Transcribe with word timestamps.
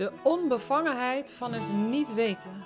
De 0.00 0.12
onbevangenheid 0.22 1.32
van 1.32 1.52
het 1.52 1.72
niet 1.72 2.14
weten. 2.14 2.62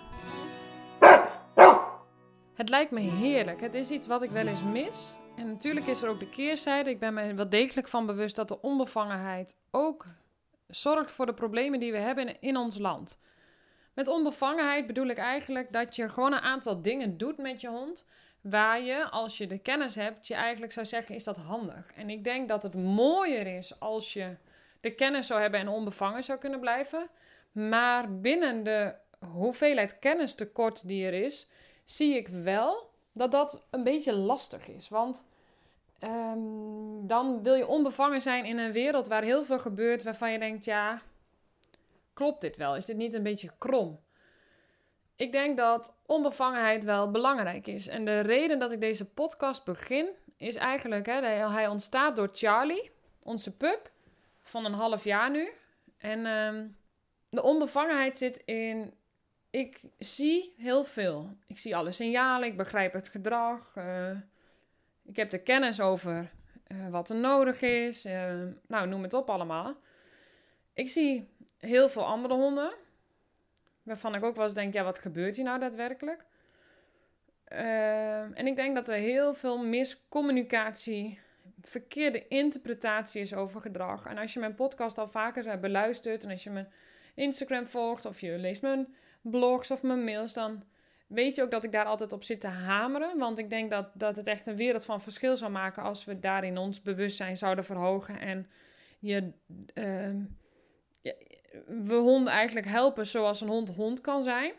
Het 2.55 2.69
lijkt 2.69 2.91
me 2.91 3.01
heerlijk. 3.01 3.61
Het 3.61 3.75
is 3.75 3.91
iets 3.91 4.07
wat 4.07 4.23
ik 4.23 4.31
wel 4.31 4.47
eens 4.47 4.63
mis. 4.63 5.13
En 5.37 5.47
natuurlijk 5.47 5.87
is 5.87 6.03
er 6.03 6.09
ook 6.09 6.19
de 6.19 6.29
keerzijde. 6.29 6.91
Ik 6.91 6.99
ben 6.99 7.15
me 7.15 7.35
wel 7.35 7.49
degelijk 7.49 7.89
van 7.89 8.07
bewust 8.07 8.37
dat 8.37 8.49
de 8.49 8.61
onbevangenheid 8.61 9.57
ook 9.71 10.07
zorgt 10.67 11.13
voor 11.13 11.27
de 11.27 11.35
problemen 11.35 11.81
die 11.81 11.93
we 11.93 11.99
hebben 11.99 12.41
in 12.41 12.57
ons 12.57 12.79
land. 12.79 13.21
Met 13.95 14.09
onbevangenheid 14.09 14.87
bedoel 14.87 15.07
ik 15.07 15.19
eigenlijk 15.19 15.73
dat 15.73 15.97
je 15.97 16.09
gewoon 16.09 16.33
een 16.33 16.41
aantal 16.41 16.83
dingen 16.83 17.19
doet 17.19 17.39
met 17.39 17.61
je 17.61 17.69
hond. 17.69 18.07
Waar 18.41 18.81
je, 18.81 19.11
als 19.11 19.39
je 19.39 19.47
de 19.47 19.59
kennis 19.59 19.95
hebt, 19.95 20.27
je 20.27 20.35
eigenlijk 20.35 20.73
zou 20.73 20.87
zeggen: 20.87 21.15
is 21.15 21.25
dat 21.25 21.37
handig? 21.37 21.93
En 21.95 22.11
ik 22.11 22.25
denk 22.25 22.49
dat 22.49 22.63
het 22.63 22.75
mooier 22.75 23.57
is 23.57 23.81
als 23.81 24.13
je 24.13 24.37
de 24.81 24.95
kennis 24.95 25.27
zou 25.27 25.41
hebben 25.41 25.61
en 25.61 25.69
onbevangen 25.69 26.25
zou 26.25 26.39
kunnen 26.39 26.61
blijven. 26.61 27.11
Maar 27.55 28.21
binnen 28.21 28.63
de 28.63 28.95
hoeveelheid 29.33 29.99
kennistekort 29.99 30.87
die 30.89 31.07
er 31.07 31.13
is, 31.13 31.49
zie 31.85 32.17
ik 32.17 32.29
wel 32.29 32.91
dat 33.13 33.31
dat 33.31 33.67
een 33.71 33.85
beetje 33.85 34.13
lastig 34.13 34.69
is. 34.69 34.89
Want 34.89 35.27
ehm, 35.99 36.39
dan 37.07 37.43
wil 37.43 37.55
je 37.55 37.67
onbevangen 37.67 38.23
zijn 38.23 38.45
in 38.45 38.59
een 38.59 38.73
wereld 38.73 39.09
waar 39.09 39.23
heel 39.23 39.45
veel 39.45 39.59
gebeurt 39.59 40.03
waarvan 40.03 40.33
je 40.33 40.39
denkt: 40.39 40.65
ja, 40.65 41.03
klopt 42.13 42.41
dit 42.41 42.57
wel? 42.57 42.77
Is 42.77 42.85
dit 42.85 42.97
niet 42.97 43.15
een 43.15 43.23
beetje 43.23 43.51
krom? 43.59 44.01
Ik 45.17 45.33
denk 45.33 45.57
dat 45.57 45.97
onbevangenheid 46.07 46.85
wel 46.85 47.11
belangrijk 47.11 47.67
is. 47.67 47.87
En 47.87 48.05
de 48.05 48.21
reden 48.21 48.59
dat 48.59 48.73
ik 48.73 48.81
deze 48.81 49.05
podcast 49.05 49.65
begin, 49.65 50.09
is 50.37 50.57
eigenlijk: 50.57 51.07
hè, 51.07 51.21
hij 51.49 51.69
ontstaat 51.69 52.17
door 52.17 52.31
Charlie, 52.33 52.91
onze 53.23 53.57
pup 53.57 53.91
van 54.43 54.65
een 54.65 54.73
half 54.73 55.05
jaar 55.05 55.31
nu. 55.31 55.53
En 55.99 56.27
ehm, 56.27 56.67
de 57.35 57.43
onbevangenheid 57.43 58.19
zit 58.19 58.43
in. 58.45 58.95
Ik 59.51 59.81
zie 59.99 60.55
heel 60.57 60.85
veel. 60.85 61.37
Ik 61.47 61.59
zie 61.59 61.77
alle 61.77 61.93
signalen, 61.93 62.49
ik 62.49 62.57
begrijp 62.57 62.93
het 62.93 63.09
gedrag. 63.09 63.75
Uh, 63.77 64.11
ik 65.05 65.17
heb 65.17 65.31
de 65.31 65.43
kennis 65.43 65.81
over 65.81 66.31
uh, 66.69 66.89
wat 66.89 67.11
er 67.11 67.17
nodig 67.17 67.63
is. 67.63 68.07
Uh, 68.07 68.33
nou, 68.67 68.89
noem 68.89 69.03
het 69.03 69.13
op 69.13 69.31
allemaal. 69.31 69.77
Ik 70.73 70.91
zie 70.91 71.29
heel 71.59 71.89
veel 71.89 72.05
andere 72.05 72.35
honden. 72.35 72.73
Waarvan 73.83 74.15
ik 74.15 74.25
ook 74.25 74.37
wel 74.37 74.45
eens 74.45 74.55
denk: 74.55 74.75
ja, 74.75 74.85
wat 74.85 74.99
gebeurt 74.99 75.37
hier 75.37 75.45
nou 75.45 75.61
daadwerkelijk? 75.61 76.25
en 78.35 78.47
ik 78.47 78.57
denk 78.57 78.75
dat 78.75 78.89
er 78.89 78.95
heel 78.95 79.35
veel 79.35 79.59
miscommunicatie 79.65 81.19
verkeerde 81.63 82.29
interpretatie 82.29 83.21
is 83.21 83.35
over 83.35 83.61
gedrag. 83.61 84.07
En 84.07 84.19
als 84.19 84.33
je 84.33 84.41
mijn 84.41 84.55
podcast 84.55 84.99
al 84.99 85.07
vaker 85.07 85.45
hebt 85.45 85.61
beluisterd 85.61 86.25
en 86.25 86.31
als 86.31 86.45
je 86.45 86.51
mijn 86.51 86.73
Instagram 87.15 87.67
volgt 87.67 88.05
of 88.05 88.21
je 88.21 88.39
leest 88.39 88.63
mijn 88.63 88.95
blogs 89.23 89.71
of 89.71 89.83
mijn 89.83 90.05
mails, 90.05 90.33
dan 90.33 90.65
weet 91.07 91.37
je 91.37 91.43
ook 91.43 91.51
dat 91.51 91.65
ik 91.65 91.73
daar 91.73 91.85
altijd 91.85 92.13
op 92.13 92.25
zit 92.25 92.41
te 92.41 92.47
hameren. 92.47 93.19
Want 93.19 93.39
ik 93.39 93.51
denk 93.51 93.71
dat, 93.71 93.91
dat 93.95 94.17
het 94.17 94.27
echt 94.27 94.47
een 94.47 94.57
wereld 94.57 94.85
van 94.85 95.01
verschil 95.01 95.37
zou 95.37 95.51
maken 95.51 95.83
als 95.83 96.05
we 96.05 96.21
daarin 96.21 96.59
ons 96.59 96.83
bewustzijn 96.83 97.37
zouden 97.37 97.65
verhogen 97.65 98.21
en 98.21 98.47
je, 98.99 99.33
uh, 99.75 100.11
we 101.67 101.95
honden 101.95 102.33
eigenlijk 102.33 102.67
helpen 102.67 103.07
zoals 103.07 103.41
een 103.41 103.49
hond 103.49 103.69
hond 103.69 104.01
kan 104.01 104.23
zijn 104.23 104.53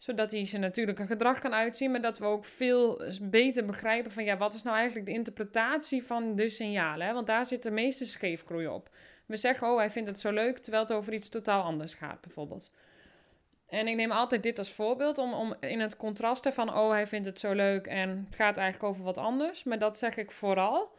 zodat 0.00 0.30
hij 0.30 0.46
zijn 0.46 0.62
natuurlijke 0.62 1.06
gedrag 1.06 1.38
kan 1.38 1.54
uitzien. 1.54 1.90
Maar 1.90 2.00
dat 2.00 2.18
we 2.18 2.24
ook 2.24 2.44
veel 2.44 3.02
beter 3.22 3.64
begrijpen 3.64 4.10
van 4.10 4.24
ja, 4.24 4.36
wat 4.36 4.54
is 4.54 4.62
nou 4.62 4.76
eigenlijk 4.76 5.06
de 5.06 5.12
interpretatie 5.12 6.02
van 6.02 6.34
de 6.34 6.48
signalen. 6.48 7.06
Hè? 7.06 7.12
Want 7.12 7.26
daar 7.26 7.46
zit 7.46 7.62
de 7.62 7.70
meeste 7.70 8.04
scheefgroei 8.04 8.66
op. 8.66 8.90
We 9.30 9.36
zeggen, 9.36 9.68
oh, 9.68 9.76
hij 9.76 9.90
vindt 9.90 10.08
het 10.08 10.20
zo 10.20 10.30
leuk, 10.30 10.58
terwijl 10.58 10.82
het 10.82 10.92
over 10.92 11.12
iets 11.12 11.28
totaal 11.28 11.62
anders 11.62 11.94
gaat, 11.94 12.20
bijvoorbeeld. 12.20 12.74
En 13.68 13.88
ik 13.88 13.96
neem 13.96 14.10
altijd 14.10 14.42
dit 14.42 14.58
als 14.58 14.72
voorbeeld 14.72 15.18
om, 15.18 15.32
om 15.32 15.54
in 15.60 15.80
het 15.80 15.96
contrast 15.96 16.48
van, 16.48 16.74
oh, 16.74 16.90
hij 16.90 17.06
vindt 17.06 17.26
het 17.26 17.40
zo 17.40 17.52
leuk 17.52 17.86
en 17.86 18.24
het 18.24 18.34
gaat 18.34 18.56
eigenlijk 18.56 18.88
over 18.92 19.04
wat 19.04 19.18
anders. 19.18 19.64
Maar 19.64 19.78
dat 19.78 19.98
zeg 19.98 20.16
ik 20.16 20.30
vooral 20.30 20.98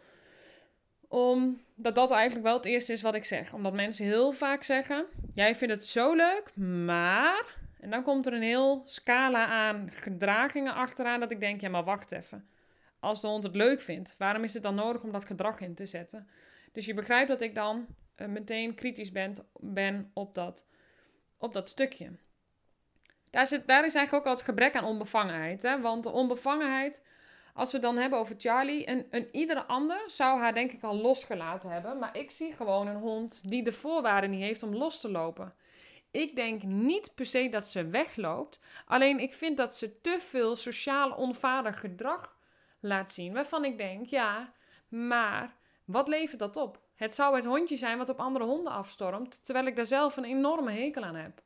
omdat 1.08 1.96
dat 1.96 2.12
eigenlijk 2.12 2.46
wel 2.46 2.56
het 2.56 2.66
eerste 2.66 2.92
is 2.92 3.02
wat 3.02 3.16
ik 3.16 3.26
zeg. 3.26 3.54
Omdat 3.54 3.74
mensen 3.74 4.06
heel 4.06 4.32
vaak 4.32 4.64
zeggen, 4.64 5.06
jij 5.34 5.56
vindt 5.56 5.74
het 5.74 5.86
zo 5.86 6.14
leuk, 6.14 6.56
maar 6.86 7.58
en 7.80 7.90
dan 7.90 8.04
komt 8.04 8.26
er 8.26 8.34
een 8.34 8.42
heel 8.42 8.84
scala 8.86 9.46
aan 9.46 9.92
gedragingen 9.92 10.74
achteraan 10.74 11.20
dat 11.20 11.32
ik 11.32 11.40
denk, 11.40 11.62
ja 11.62 11.70
maar 11.70 11.84
wacht 11.84 12.12
even. 12.12 12.48
Als 13.00 13.22
de 13.22 13.28
hond 13.28 13.44
het 13.44 13.56
leuk 13.56 13.82
vindt, 13.82 14.16
waarom 14.18 14.44
is 14.44 14.54
het 14.54 14.64
dan 14.64 14.76
nodig 14.76 15.04
om 15.04 15.12
dat 15.12 15.26
gedrag 15.26 15.60
in 15.60 15.76
te 15.76 15.86
zetten? 15.86 16.28
Dus 16.72 16.86
je 16.86 16.94
begrijpt 16.94 17.28
dat 17.28 17.42
ik 17.42 17.56
dan 17.56 17.88
meteen 18.28 18.76
kritisch 18.76 19.12
ben, 19.12 19.36
ben 19.60 20.12
op, 20.14 20.36
dat, 20.36 20.66
op 21.38 21.54
dat 21.54 21.70
stukje. 21.70 22.12
Daar, 23.30 23.48
zit, 23.48 23.68
daar 23.68 23.86
is 23.86 23.96
eigenlijk 23.96 24.26
ook 24.26 24.32
al 24.32 24.38
het 24.38 24.50
gebrek 24.50 24.76
aan 24.76 24.86
onbevangenheid. 24.86 25.64
Hè? 25.64 25.82
Want 25.82 26.04
de 26.04 26.10
onbevangenheid, 26.10 27.04
als 27.54 27.72
we 27.72 27.80
dan 27.80 27.98
hebben 27.98 28.20
over 28.20 28.36
Charlie, 28.38 28.90
een, 28.90 29.08
een 29.10 29.28
iedere 29.32 29.66
ander 29.66 30.04
zou 30.08 30.40
haar 30.40 30.54
denk 30.54 30.72
ik 30.72 30.84
al 30.84 30.96
losgelaten 30.96 31.70
hebben. 31.70 32.00
Maar 32.00 32.18
ik 32.18 32.32
zie 32.32 32.52
gewoon 32.52 32.88
een 32.88 33.00
hond 33.00 33.50
die 33.50 33.64
de 33.64 33.72
voorwaarden 33.72 34.30
niet 34.30 34.42
heeft 34.42 34.64
om 34.64 34.76
los 34.76 35.02
te 35.02 35.12
lopen. 35.12 35.54
Ik 36.12 36.36
denk 36.36 36.64
niet 36.64 37.16
per 37.16 37.26
se 37.26 37.50
dat 37.50 37.68
ze 37.68 37.88
wegloopt. 37.88 38.60
Alleen 38.86 39.20
ik 39.20 39.34
vind 39.34 39.58
dat 39.58 39.76
ze 39.76 40.02
te 40.02 40.18
veel 40.20 40.56
sociaal 40.56 41.12
onvaardig 41.12 41.80
gedrag 41.80 42.38
laat 42.80 43.12
zien. 43.12 43.34
Waarvan 43.34 43.66
ik 43.66 43.78
denk, 43.78 44.06
ja, 44.06 44.54
maar 44.88 45.56
wat 45.86 46.08
levert 46.08 46.40
dat 46.40 46.58
op? 46.58 46.81
Het 47.02 47.16
zou 47.16 47.36
het 47.36 47.46
hondje 47.46 47.78
zijn 47.78 47.98
wat 47.98 48.10
op 48.10 48.20
andere 48.20 48.46
honden 48.46 48.74
afstormt, 48.74 49.46
terwijl 49.46 49.66
ik 49.66 49.76
daar 49.76 49.86
zelf 49.86 50.18
een 50.18 50.26
enorme 50.26 50.72
hekel 50.72 51.04
aan 51.04 51.16
heb. 51.16 51.42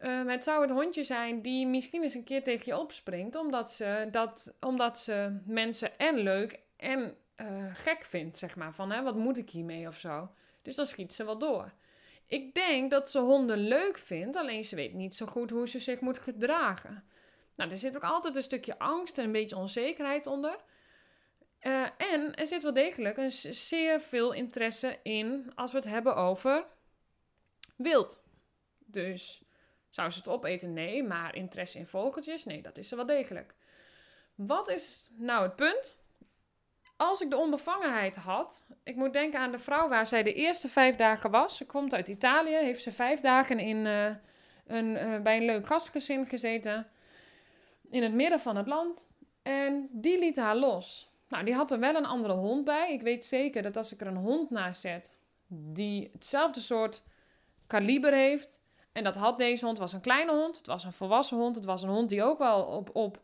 Um, 0.00 0.28
het 0.28 0.44
zou 0.44 0.62
het 0.62 0.70
hondje 0.70 1.02
zijn 1.02 1.42
die 1.42 1.66
misschien 1.66 2.02
eens 2.02 2.14
een 2.14 2.24
keer 2.24 2.42
tegen 2.42 2.64
je 2.66 2.78
opspringt, 2.78 3.36
omdat 3.36 3.70
ze, 3.70 4.08
dat, 4.10 4.54
omdat 4.60 4.98
ze 4.98 5.40
mensen 5.44 5.98
en 5.98 6.18
leuk 6.18 6.60
en 6.76 7.16
uh, 7.36 7.46
gek 7.74 8.04
vindt, 8.04 8.36
zeg 8.36 8.56
maar. 8.56 8.74
Van, 8.74 8.90
hè, 8.90 9.02
wat 9.02 9.16
moet 9.16 9.38
ik 9.38 9.50
hiermee 9.50 9.86
of 9.86 9.96
zo. 9.96 10.30
Dus 10.62 10.74
dan 10.74 10.86
schiet 10.86 11.14
ze 11.14 11.24
wel 11.24 11.38
door. 11.38 11.72
Ik 12.26 12.54
denk 12.54 12.90
dat 12.90 13.10
ze 13.10 13.18
honden 13.18 13.58
leuk 13.58 13.98
vindt, 13.98 14.36
alleen 14.36 14.64
ze 14.64 14.76
weet 14.76 14.94
niet 14.94 15.16
zo 15.16 15.26
goed 15.26 15.50
hoe 15.50 15.68
ze 15.68 15.78
zich 15.78 16.00
moet 16.00 16.18
gedragen. 16.18 17.04
Nou, 17.54 17.70
er 17.70 17.78
zit 17.78 17.96
ook 17.96 18.04
altijd 18.04 18.36
een 18.36 18.42
stukje 18.42 18.78
angst 18.78 19.18
en 19.18 19.24
een 19.24 19.32
beetje 19.32 19.56
onzekerheid 19.56 20.26
onder. 20.26 20.56
Uh, 21.62 21.86
en 21.96 22.34
er 22.34 22.46
zit 22.46 22.62
wel 22.62 22.72
degelijk 22.72 23.16
een 23.16 23.32
zeer 23.32 24.00
veel 24.00 24.32
interesse 24.32 24.98
in 25.02 25.52
als 25.54 25.72
we 25.72 25.78
het 25.78 25.88
hebben 25.88 26.16
over 26.16 26.66
wild. 27.76 28.22
Dus 28.78 29.42
zou 29.90 30.10
ze 30.10 30.18
het 30.18 30.28
opeten? 30.28 30.72
Nee, 30.72 31.02
maar 31.02 31.34
interesse 31.34 31.78
in 31.78 31.86
vogeltjes? 31.86 32.44
Nee, 32.44 32.62
dat 32.62 32.78
is 32.78 32.90
er 32.90 32.96
wel 32.96 33.06
degelijk. 33.06 33.54
Wat 34.34 34.68
is 34.68 35.08
nou 35.16 35.42
het 35.42 35.56
punt? 35.56 35.98
als 36.98 37.20
ik 37.20 37.30
de 37.30 37.36
onbevangenheid 37.36 38.16
had, 38.16 38.66
ik 38.84 38.96
moet 38.96 39.12
denken 39.12 39.40
aan 39.40 39.50
de 39.50 39.58
vrouw 39.58 39.88
waar 39.88 40.06
zij 40.06 40.22
de 40.22 40.32
eerste 40.32 40.68
vijf 40.68 40.96
dagen 40.96 41.30
was. 41.30 41.56
Ze 41.56 41.66
komt 41.66 41.94
uit 41.94 42.08
Italië, 42.08 42.54
heeft 42.54 42.82
ze 42.82 42.92
vijf 42.92 43.20
dagen 43.20 43.58
in, 43.58 43.84
uh, 43.84 44.14
een, 44.66 44.86
uh, 44.86 45.20
bij 45.20 45.36
een 45.36 45.44
leuk 45.44 45.66
gastgezin 45.66 46.26
gezeten. 46.26 46.86
In 47.90 48.02
het 48.02 48.12
midden 48.12 48.40
van 48.40 48.56
het 48.56 48.66
land. 48.66 49.08
En 49.42 49.88
die 49.90 50.18
liet 50.18 50.36
haar 50.36 50.56
los. 50.56 51.07
Nou, 51.28 51.44
die 51.44 51.54
had 51.54 51.70
er 51.70 51.78
wel 51.78 51.94
een 51.94 52.06
andere 52.06 52.34
hond 52.34 52.64
bij. 52.64 52.92
Ik 52.92 53.02
weet 53.02 53.24
zeker 53.24 53.62
dat 53.62 53.76
als 53.76 53.92
ik 53.92 54.00
er 54.00 54.06
een 54.06 54.16
hond 54.16 54.50
naast 54.50 54.80
zet 54.80 55.18
die 55.50 56.10
hetzelfde 56.12 56.60
soort 56.60 57.02
kaliber 57.66 58.12
heeft. 58.12 58.60
En 58.92 59.04
dat 59.04 59.16
had 59.16 59.38
deze 59.38 59.64
hond, 59.64 59.78
was 59.78 59.92
een 59.92 60.00
kleine 60.00 60.32
hond. 60.32 60.56
Het 60.56 60.66
was 60.66 60.84
een 60.84 60.92
volwassen 60.92 61.36
hond. 61.36 61.56
Het 61.56 61.64
was 61.64 61.82
een 61.82 61.88
hond 61.88 62.08
die 62.08 62.22
ook 62.22 62.38
wel 62.38 62.62
op, 62.62 62.90
op 62.92 63.20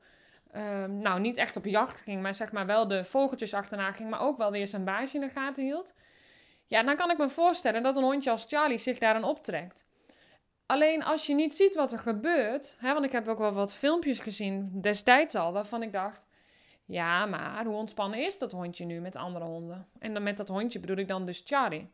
Ehm, 0.54 0.98
nou, 0.98 1.20
niet 1.20 1.36
echt 1.36 1.56
op 1.56 1.64
jacht 1.64 2.00
ging, 2.00 2.22
maar 2.22 2.34
zeg 2.34 2.52
maar 2.52 2.66
wel 2.66 2.88
de 2.88 3.04
vogeltjes 3.04 3.54
achterna 3.54 3.92
ging, 3.92 4.10
maar 4.10 4.20
ook 4.20 4.36
wel 4.38 4.50
weer 4.50 4.66
zijn 4.66 4.84
baasje 4.84 5.14
in 5.14 5.20
de 5.20 5.28
gaten 5.28 5.64
hield. 5.64 5.94
Ja, 6.66 6.82
dan 6.82 6.96
kan 6.96 7.10
ik 7.10 7.18
me 7.18 7.28
voorstellen 7.28 7.82
dat 7.82 7.96
een 7.96 8.02
hondje 8.02 8.30
als 8.30 8.44
Charlie 8.48 8.78
zich 8.78 8.98
daarin 8.98 9.24
optrekt. 9.24 9.86
Alleen 10.66 11.04
als 11.04 11.26
je 11.26 11.34
niet 11.34 11.56
ziet 11.56 11.74
wat 11.74 11.92
er 11.92 11.98
gebeurt, 11.98 12.76
hè, 12.78 12.92
want 12.92 13.04
ik 13.04 13.12
heb 13.12 13.28
ook 13.28 13.38
wel 13.38 13.52
wat 13.52 13.74
filmpjes 13.74 14.18
gezien 14.18 14.80
destijds 14.80 15.34
al, 15.34 15.52
waarvan 15.52 15.82
ik 15.82 15.92
dacht, 15.92 16.26
ja, 16.84 17.26
maar 17.26 17.64
hoe 17.64 17.76
ontspannen 17.76 18.24
is 18.24 18.38
dat 18.38 18.52
hondje 18.52 18.84
nu 18.84 19.00
met 19.00 19.16
andere 19.16 19.44
honden? 19.44 19.88
En 19.98 20.14
dan 20.14 20.22
met 20.22 20.36
dat 20.36 20.48
hondje 20.48 20.80
bedoel 20.80 20.96
ik 20.96 21.08
dan 21.08 21.24
dus 21.24 21.42
Charlie. 21.44 21.90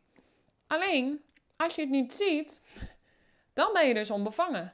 Alleen, 0.67 1.21
als 1.55 1.75
je 1.75 1.81
het 1.81 1.89
niet 1.89 2.13
ziet, 2.13 2.61
dan 3.53 3.73
ben 3.73 3.87
je 3.87 3.93
dus 3.93 4.11
onbevangen. 4.11 4.73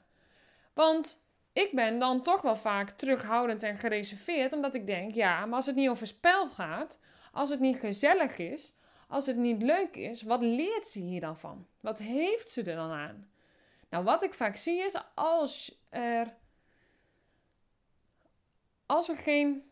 Want 0.73 1.21
ik 1.53 1.71
ben 1.73 1.99
dan 1.99 2.21
toch 2.21 2.41
wel 2.41 2.55
vaak 2.55 2.89
terughoudend 2.89 3.63
en 3.63 3.75
gereserveerd, 3.75 4.53
omdat 4.53 4.75
ik 4.75 4.85
denk, 4.85 5.13
ja, 5.13 5.45
maar 5.45 5.55
als 5.55 5.65
het 5.65 5.75
niet 5.75 5.89
over 5.89 6.07
spel 6.07 6.47
gaat, 6.47 6.99
als 7.31 7.49
het 7.49 7.59
niet 7.59 7.79
gezellig 7.79 8.37
is, 8.37 8.73
als 9.07 9.25
het 9.25 9.37
niet 9.37 9.61
leuk 9.61 9.95
is, 9.95 10.21
wat 10.21 10.41
leert 10.41 10.87
ze 10.87 10.99
hier 10.99 11.19
dan 11.19 11.37
van? 11.37 11.67
Wat 11.79 11.99
heeft 11.99 12.49
ze 12.49 12.63
er 12.63 12.75
dan 12.75 12.91
aan? 12.91 13.29
Nou, 13.89 14.03
wat 14.03 14.23
ik 14.23 14.33
vaak 14.33 14.55
zie 14.55 14.83
is 14.83 14.95
als 15.15 15.81
er. 15.89 16.35
Als 18.85 19.09
er 19.09 19.17
geen. 19.17 19.66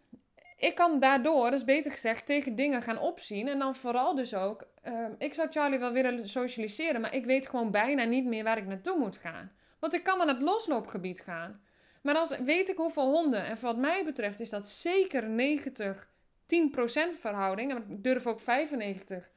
Ik 0.65 0.75
kan 0.75 0.99
daardoor, 0.99 1.51
dus 1.51 1.63
beter 1.63 1.91
gezegd, 1.91 2.25
tegen 2.25 2.55
dingen 2.55 2.81
gaan 2.81 2.99
opzien. 2.99 3.47
En 3.47 3.59
dan 3.59 3.75
vooral 3.75 4.15
dus 4.15 4.33
ook, 4.33 4.67
ehm, 4.81 5.11
ik 5.17 5.33
zou 5.33 5.47
Charlie 5.51 5.79
wel 5.79 5.91
willen 5.91 6.29
socialiseren, 6.29 7.01
maar 7.01 7.13
ik 7.13 7.25
weet 7.25 7.47
gewoon 7.47 7.71
bijna 7.71 8.03
niet 8.03 8.25
meer 8.25 8.43
waar 8.43 8.57
ik 8.57 8.67
naartoe 8.67 8.97
moet 8.97 9.17
gaan. 9.17 9.51
Want 9.79 9.93
ik 9.93 10.03
kan 10.03 10.17
maar 10.17 10.25
naar 10.25 10.35
het 10.35 10.43
losloopgebied 10.43 11.21
gaan. 11.21 11.61
Maar 12.01 12.15
als 12.15 12.37
weet 12.37 12.69
ik 12.69 12.77
hoeveel 12.77 13.11
honden, 13.11 13.45
en 13.45 13.59
wat 13.61 13.77
mij 13.77 14.03
betreft 14.05 14.39
is 14.39 14.49
dat 14.49 14.67
zeker 14.67 15.29
90, 15.29 16.09
10% 16.45 17.19
verhouding, 17.19 17.71
en 17.71 17.77
ik 17.77 18.03
durf 18.03 18.27
ook 18.27 18.39
95 18.39 19.31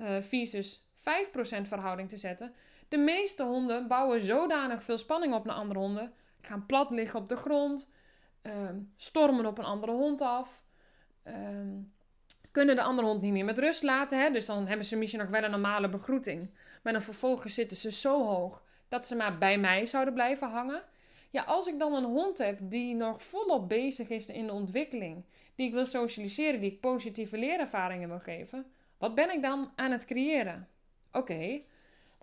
uh, 0.00 0.06
versus 0.20 0.82
5% 0.98 1.02
verhouding 1.62 2.08
te 2.08 2.16
zetten. 2.16 2.54
De 2.88 2.96
meeste 2.96 3.42
honden 3.42 3.88
bouwen 3.88 4.20
zodanig 4.20 4.84
veel 4.84 4.98
spanning 4.98 5.34
op 5.34 5.44
naar 5.44 5.56
andere 5.56 5.80
honden, 5.80 6.12
gaan 6.40 6.66
plat 6.66 6.90
liggen 6.90 7.20
op 7.20 7.28
de 7.28 7.36
grond, 7.36 7.90
Ehm, 8.44 8.78
stormen 8.96 9.46
op 9.46 9.58
een 9.58 9.64
andere 9.64 9.92
hond 9.92 10.20
af. 10.20 10.62
Ehm, 11.22 11.78
kunnen 12.50 12.76
de 12.76 12.82
andere 12.82 13.08
hond 13.08 13.20
niet 13.20 13.32
meer 13.32 13.44
met 13.44 13.58
rust 13.58 13.82
laten. 13.82 14.20
Hè? 14.20 14.30
Dus 14.30 14.46
dan 14.46 14.66
hebben 14.66 14.86
ze 14.86 14.96
misschien 14.96 15.20
nog 15.20 15.30
wel 15.30 15.42
een 15.42 15.50
normale 15.50 15.88
begroeting. 15.88 16.50
Maar 16.82 16.92
dan 16.92 17.02
vervolgens 17.02 17.54
zitten 17.54 17.76
ze 17.76 17.92
zo 17.92 18.24
hoog 18.24 18.64
dat 18.88 19.06
ze 19.06 19.16
maar 19.16 19.38
bij 19.38 19.58
mij 19.58 19.86
zouden 19.86 20.14
blijven 20.14 20.48
hangen. 20.48 20.82
Ja, 21.30 21.42
als 21.42 21.66
ik 21.66 21.78
dan 21.78 21.94
een 21.94 22.04
hond 22.04 22.38
heb 22.38 22.58
die 22.62 22.94
nog 22.94 23.22
volop 23.22 23.68
bezig 23.68 24.08
is 24.08 24.26
in 24.26 24.46
de 24.46 24.52
ontwikkeling, 24.52 25.24
die 25.54 25.66
ik 25.66 25.72
wil 25.72 25.86
socialiseren, 25.86 26.60
die 26.60 26.72
ik 26.72 26.80
positieve 26.80 27.38
leerervaringen 27.38 28.08
wil 28.08 28.20
geven, 28.20 28.66
wat 28.98 29.14
ben 29.14 29.30
ik 29.30 29.42
dan 29.42 29.72
aan 29.74 29.90
het 29.90 30.04
creëren? 30.04 30.68
Oké, 31.12 31.60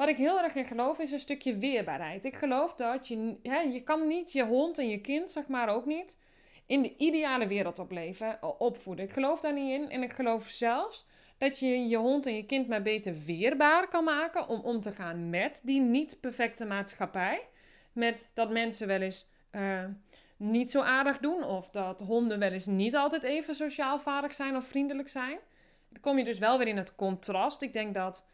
wat 0.01 0.09
ik 0.09 0.17
heel 0.17 0.41
erg 0.41 0.55
in 0.55 0.65
geloof 0.65 0.99
is 0.99 1.11
een 1.11 1.19
stukje 1.19 1.57
weerbaarheid. 1.57 2.25
Ik 2.25 2.35
geloof 2.35 2.73
dat 2.73 3.07
je, 3.07 3.35
hè, 3.43 3.59
je 3.59 3.81
kan 3.81 4.07
niet 4.07 4.31
je 4.31 4.43
hond 4.45 4.77
en 4.77 4.89
je 4.89 5.01
kind, 5.01 5.31
zeg 5.31 5.47
maar 5.47 5.69
ook 5.69 5.85
niet, 5.85 6.17
in 6.65 6.81
de 6.81 6.95
ideale 6.97 7.47
wereld 7.47 7.79
opleven, 7.79 8.59
opvoeden. 8.59 9.05
Ik 9.05 9.11
geloof 9.11 9.39
daar 9.39 9.53
niet 9.53 9.71
in. 9.71 9.89
En 9.89 10.03
ik 10.03 10.13
geloof 10.13 10.47
zelfs 10.47 11.05
dat 11.37 11.59
je 11.59 11.67
je 11.67 11.97
hond 11.97 12.25
en 12.25 12.35
je 12.35 12.45
kind 12.45 12.67
maar 12.67 12.81
beter 12.81 13.15
weerbaar 13.25 13.87
kan 13.87 14.03
maken 14.03 14.47
om 14.47 14.59
om 14.59 14.81
te 14.81 14.91
gaan 14.91 15.29
met 15.29 15.61
die 15.63 15.81
niet 15.81 16.17
perfecte 16.19 16.65
maatschappij. 16.65 17.47
Met 17.93 18.29
dat 18.33 18.49
mensen 18.49 18.87
wel 18.87 19.01
eens 19.01 19.27
uh, 19.51 19.85
niet 20.37 20.71
zo 20.71 20.81
aardig 20.81 21.17
doen 21.17 21.43
of 21.43 21.69
dat 21.69 22.01
honden 22.01 22.39
wel 22.39 22.51
eens 22.51 22.67
niet 22.67 22.95
altijd 22.95 23.23
even 23.23 23.55
sociaal 23.55 23.99
vaardig 23.99 24.33
zijn 24.33 24.55
of 24.55 24.65
vriendelijk 24.65 25.09
zijn. 25.09 25.37
Dan 25.89 26.01
kom 26.01 26.17
je 26.17 26.23
dus 26.23 26.39
wel 26.39 26.57
weer 26.57 26.67
in 26.67 26.77
het 26.77 26.95
contrast. 26.95 27.61
Ik 27.61 27.73
denk 27.73 27.93
dat 27.93 28.25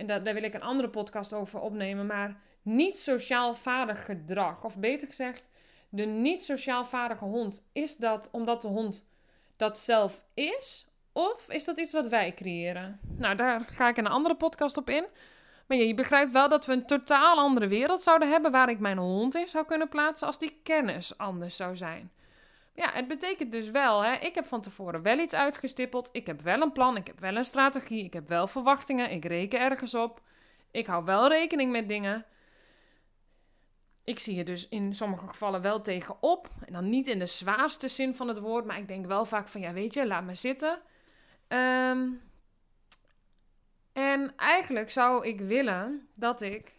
en 0.00 0.06
daar, 0.06 0.22
daar 0.22 0.34
wil 0.34 0.42
ik 0.42 0.54
een 0.54 0.62
andere 0.62 0.88
podcast 0.88 1.32
over 1.34 1.60
opnemen, 1.60 2.06
maar 2.06 2.40
niet 2.62 2.96
sociaal 2.96 3.54
vaardig 3.54 4.04
gedrag. 4.04 4.64
Of 4.64 4.78
beter 4.78 5.08
gezegd, 5.08 5.48
de 5.88 6.04
niet 6.04 6.42
sociaal 6.42 6.84
vaardige 6.84 7.24
hond. 7.24 7.68
Is 7.72 7.96
dat 7.96 8.28
omdat 8.32 8.62
de 8.62 8.68
hond 8.68 9.06
dat 9.56 9.78
zelf 9.78 10.22
is? 10.34 10.86
Of 11.12 11.48
is 11.48 11.64
dat 11.64 11.78
iets 11.78 11.92
wat 11.92 12.08
wij 12.08 12.34
creëren? 12.34 13.00
Nou, 13.16 13.36
daar 13.36 13.60
ga 13.66 13.88
ik 13.88 13.96
een 13.96 14.06
andere 14.06 14.36
podcast 14.36 14.76
op 14.76 14.90
in. 14.90 15.06
Maar 15.66 15.78
je 15.78 15.94
begrijpt 15.94 16.32
wel 16.32 16.48
dat 16.48 16.66
we 16.66 16.72
een 16.72 16.86
totaal 16.86 17.36
andere 17.36 17.68
wereld 17.68 18.02
zouden 18.02 18.30
hebben 18.30 18.50
waar 18.50 18.68
ik 18.68 18.78
mijn 18.78 18.98
hond 18.98 19.34
in 19.34 19.48
zou 19.48 19.66
kunnen 19.66 19.88
plaatsen 19.88 20.26
als 20.26 20.38
die 20.38 20.60
kennis 20.62 21.18
anders 21.18 21.56
zou 21.56 21.76
zijn. 21.76 22.10
Ja, 22.80 22.90
het 22.92 23.08
betekent 23.08 23.52
dus 23.52 23.70
wel, 23.70 24.04
hè, 24.04 24.14
ik 24.14 24.34
heb 24.34 24.46
van 24.46 24.60
tevoren 24.60 25.02
wel 25.02 25.18
iets 25.18 25.34
uitgestippeld. 25.34 26.08
Ik 26.12 26.26
heb 26.26 26.40
wel 26.40 26.60
een 26.60 26.72
plan, 26.72 26.96
ik 26.96 27.06
heb 27.06 27.20
wel 27.20 27.36
een 27.36 27.44
strategie, 27.44 28.04
ik 28.04 28.12
heb 28.12 28.28
wel 28.28 28.46
verwachtingen, 28.46 29.10
ik 29.10 29.24
reken 29.24 29.60
ergens 29.60 29.94
op. 29.94 30.20
Ik 30.70 30.86
hou 30.86 31.04
wel 31.04 31.28
rekening 31.28 31.72
met 31.72 31.88
dingen. 31.88 32.26
Ik 34.04 34.18
zie 34.18 34.34
je 34.34 34.44
dus 34.44 34.68
in 34.68 34.94
sommige 34.94 35.28
gevallen 35.28 35.62
wel 35.62 35.80
tegenop. 35.80 36.50
En 36.64 36.72
dan 36.72 36.88
niet 36.88 37.08
in 37.08 37.18
de 37.18 37.26
zwaarste 37.26 37.88
zin 37.88 38.14
van 38.14 38.28
het 38.28 38.38
woord, 38.38 38.64
maar 38.64 38.78
ik 38.78 38.88
denk 38.88 39.06
wel 39.06 39.24
vaak 39.24 39.48
van, 39.48 39.60
ja 39.60 39.72
weet 39.72 39.94
je, 39.94 40.06
laat 40.06 40.24
me 40.24 40.34
zitten. 40.34 40.80
Ehm, 41.48 42.08
en 43.92 44.32
eigenlijk 44.36 44.90
zou 44.90 45.26
ik 45.26 45.40
willen 45.40 46.08
dat 46.14 46.42
ik 46.42 46.74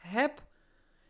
heb 0.00 0.42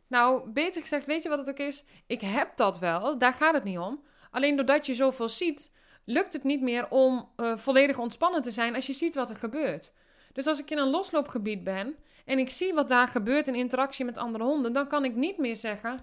nou, 0.09 0.51
beter 0.51 0.81
gezegd, 0.81 1.07
weet 1.07 1.23
je 1.23 1.29
wat 1.29 1.39
het 1.39 1.49
ook 1.49 1.59
is? 1.59 1.85
Ik 2.07 2.21
heb 2.21 2.57
dat 2.57 2.79
wel, 2.79 3.19
daar 3.19 3.33
gaat 3.33 3.55
het 3.55 3.65
niet 3.65 3.79
om. 3.79 4.03
Alleen 4.31 4.57
doordat 4.57 4.87
je 4.87 4.95
zoveel 4.95 5.29
ziet, 5.29 5.73
lukt 6.05 6.33
het 6.33 6.45
niet 6.45 6.61
meer 6.61 6.89
om 6.89 7.31
uh, 7.37 7.57
volledig 7.57 7.99
ontspannen 7.99 8.43
te 8.43 8.51
zijn 8.51 8.75
als 8.75 8.87
je 8.87 8.93
ziet 8.93 9.15
wat 9.15 9.31
er 9.31 9.37
gebeurt. 9.37 9.93
Dus 10.33 10.47
als 10.47 10.61
ik 10.61 10.71
in 10.71 10.79
een 10.79 10.91
losloopgebied 10.91 11.65
ben 11.65 11.97
en 12.25 12.39
ik 12.39 12.51
zie 12.51 12.75
wat 12.75 12.89
daar 12.89 13.09
gebeurt 13.09 13.49
in 13.49 13.55
interactie 13.55 14.05
met 14.05 14.19
andere 14.19 14.45
honden, 14.45 14.73
dan 14.73 14.89
kan 14.89 15.05
ik 15.05 15.15
niet 15.15 15.39
meer 15.39 15.57
zeggen, 15.57 16.01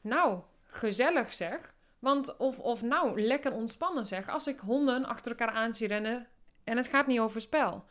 nou, 0.00 0.40
gezellig 0.66 1.32
zeg. 1.32 1.74
Want 1.98 2.36
of, 2.36 2.58
of 2.58 2.82
nou, 2.82 3.22
lekker 3.22 3.52
ontspannen 3.52 4.06
zeg. 4.06 4.28
Als 4.28 4.46
ik 4.46 4.58
honden 4.58 5.04
achter 5.04 5.30
elkaar 5.30 5.54
aan 5.54 5.74
zie 5.74 5.88
rennen 5.88 6.26
en 6.64 6.76
het 6.76 6.86
gaat 6.86 7.06
niet 7.06 7.20
over 7.20 7.40
spel. 7.40 7.84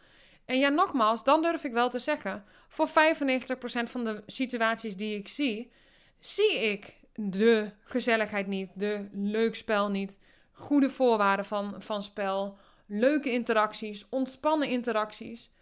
En 0.50 0.60
ja, 0.60 0.70
nogmaals, 0.70 1.24
dan 1.24 1.42
durf 1.42 1.64
ik 1.64 1.72
wel 1.72 1.90
te 1.90 2.00
zeggen: 2.00 2.44
voor 2.68 2.88
95% 2.88 2.92
van 3.84 4.04
de 4.04 4.24
situaties 4.26 4.96
die 4.96 5.18
ik 5.18 5.28
zie, 5.28 5.72
zie 6.20 6.54
ik 6.54 6.98
de 7.16 7.72
gezelligheid 7.84 8.48
niet, 8.48 8.70
de 8.74 9.10
leuk 9.12 9.56
spel 9.56 9.90
niet, 9.90 10.20
goede 10.52 10.90
voorwaarden 10.90 11.46
van, 11.46 11.76
van 11.78 12.04
spel, 12.04 12.58
leuke 12.86 13.32
interacties, 13.32 14.10
ontspannen 14.10 14.68
interacties. 14.68 15.54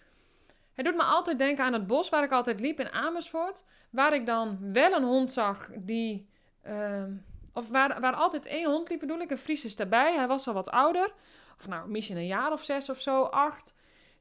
Het 0.73 0.85
doet 0.85 0.95
me 0.95 1.03
altijd 1.03 1.37
denken 1.37 1.63
aan 1.63 1.73
het 1.73 1.87
bos 1.87 2.09
waar 2.09 2.23
ik 2.23 2.31
altijd 2.31 2.59
liep 2.59 2.79
in 2.79 2.91
Amersfoort, 2.91 3.63
waar 3.89 4.13
ik 4.13 4.25
dan 4.25 4.73
wel 4.73 4.93
een 4.93 5.03
hond 5.03 5.31
zag 5.31 5.69
die. 5.75 6.29
Ehm, 6.61 7.11
of 7.53 7.69
waar, 7.69 7.99
waar 7.99 8.15
altijd 8.15 8.45
één 8.45 8.69
hond 8.69 8.89
liep, 8.89 8.99
bedoel 8.99 9.19
ik, 9.19 9.31
een 9.31 9.37
Fries 9.37 9.65
is 9.65 9.75
daarbij. 9.75 10.15
Hij 10.15 10.27
was 10.27 10.47
al 10.47 10.53
wat 10.53 10.69
ouder. 10.69 11.13
Of 11.59 11.67
nou, 11.67 11.89
misschien 11.89 12.17
een 12.17 12.27
jaar 12.27 12.51
of 12.51 12.63
zes 12.63 12.89
of 12.89 13.01
zo, 13.01 13.23
acht 13.23 13.75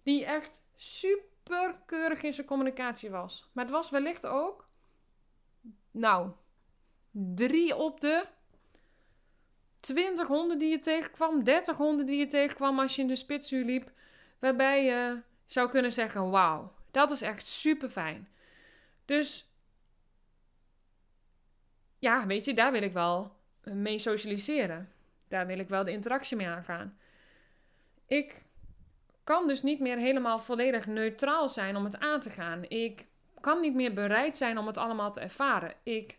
die 0.06 0.24
echt 0.24 0.62
super 0.76 1.82
keurig 1.86 2.22
in 2.22 2.32
zijn 2.32 2.46
communicatie 2.46 3.10
was. 3.10 3.50
Maar 3.52 3.64
het 3.64 3.72
was 3.72 3.90
wellicht 3.90 4.26
ook, 4.26 4.68
nou, 5.90 6.30
drie 7.10 7.76
op 7.76 8.00
de 8.00 8.26
20 9.80 10.26
honden 10.26 10.58
die 10.58 10.68
je 10.68 10.78
tegenkwam, 10.78 11.44
30 11.44 11.76
honden 11.76 12.06
die 12.06 12.18
je 12.18 12.26
tegenkwam 12.26 12.78
als 12.78 12.96
je 12.96 13.02
in 13.02 13.08
de 13.08 13.16
spitsuur 13.16 13.64
liep, 13.64 13.92
waarbij 14.38 14.84
je 14.84 15.20
zou 15.46 15.70
kunnen 15.70 15.92
zeggen: 15.92 16.30
Wauw, 16.30 16.72
dat 16.90 17.10
is 17.10 17.22
echt 17.22 17.46
super 17.46 17.90
fijn. 17.90 18.28
Dus 19.04 19.50
ja, 21.98 22.26
weet 22.26 22.44
je, 22.44 22.54
daar 22.54 22.72
wil 22.72 22.82
ik 22.82 22.92
wel 22.92 23.36
mee 23.62 23.98
socialiseren. 23.98 24.92
Daar 25.28 25.46
wil 25.46 25.58
ik 25.58 25.68
wel 25.68 25.84
de 25.84 25.92
interactie 25.92 26.36
mee 26.36 26.48
aangaan. 26.48 26.98
Ik 28.06 28.45
kan 29.26 29.46
dus 29.46 29.62
niet 29.62 29.80
meer 29.80 29.96
helemaal 29.96 30.38
volledig 30.38 30.86
neutraal 30.86 31.48
zijn 31.48 31.76
om 31.76 31.84
het 31.84 31.98
aan 31.98 32.20
te 32.20 32.30
gaan. 32.30 32.64
Ik 32.68 33.08
kan 33.40 33.60
niet 33.60 33.74
meer 33.74 33.92
bereid 33.92 34.36
zijn 34.36 34.58
om 34.58 34.66
het 34.66 34.78
allemaal 34.78 35.12
te 35.12 35.20
ervaren. 35.20 35.74
Ik 35.82 36.18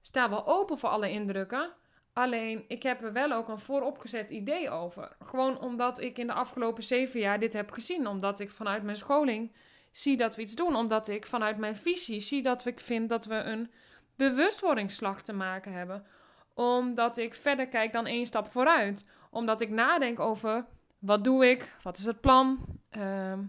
sta 0.00 0.30
wel 0.30 0.46
open 0.46 0.78
voor 0.78 0.88
alle 0.88 1.10
indrukken. 1.10 1.72
Alleen 2.12 2.64
ik 2.68 2.82
heb 2.82 3.02
er 3.02 3.12
wel 3.12 3.32
ook 3.32 3.48
een 3.48 3.58
vooropgezet 3.58 4.30
idee 4.30 4.70
over. 4.70 5.16
Gewoon 5.24 5.60
omdat 5.60 6.00
ik 6.00 6.18
in 6.18 6.26
de 6.26 6.32
afgelopen 6.32 6.82
zeven 6.82 7.20
jaar 7.20 7.38
dit 7.38 7.52
heb 7.52 7.70
gezien. 7.70 8.06
Omdat 8.06 8.40
ik 8.40 8.50
vanuit 8.50 8.82
mijn 8.82 8.96
scholing 8.96 9.52
zie 9.92 10.16
dat 10.16 10.36
we 10.36 10.42
iets 10.42 10.54
doen. 10.54 10.76
Omdat 10.76 11.08
ik 11.08 11.26
vanuit 11.26 11.58
mijn 11.58 11.76
visie 11.76 12.20
zie 12.20 12.42
dat 12.42 12.66
ik 12.66 12.80
vind 12.80 13.08
dat 13.08 13.24
we 13.24 13.34
een 13.34 13.70
bewustwordingsslag 14.16 15.22
te 15.22 15.32
maken 15.32 15.72
hebben. 15.72 16.06
Omdat 16.54 17.18
ik 17.18 17.34
verder 17.34 17.68
kijk 17.68 17.92
dan 17.92 18.06
één 18.06 18.26
stap 18.26 18.50
vooruit. 18.50 19.08
Omdat 19.30 19.60
ik 19.60 19.70
nadenk 19.70 20.20
over 20.20 20.66
wat 21.02 21.24
doe 21.24 21.46
ik? 21.50 21.76
Wat 21.82 21.98
is 21.98 22.04
het 22.04 22.20
plan? 22.20 22.66
Ehm, 22.90 23.40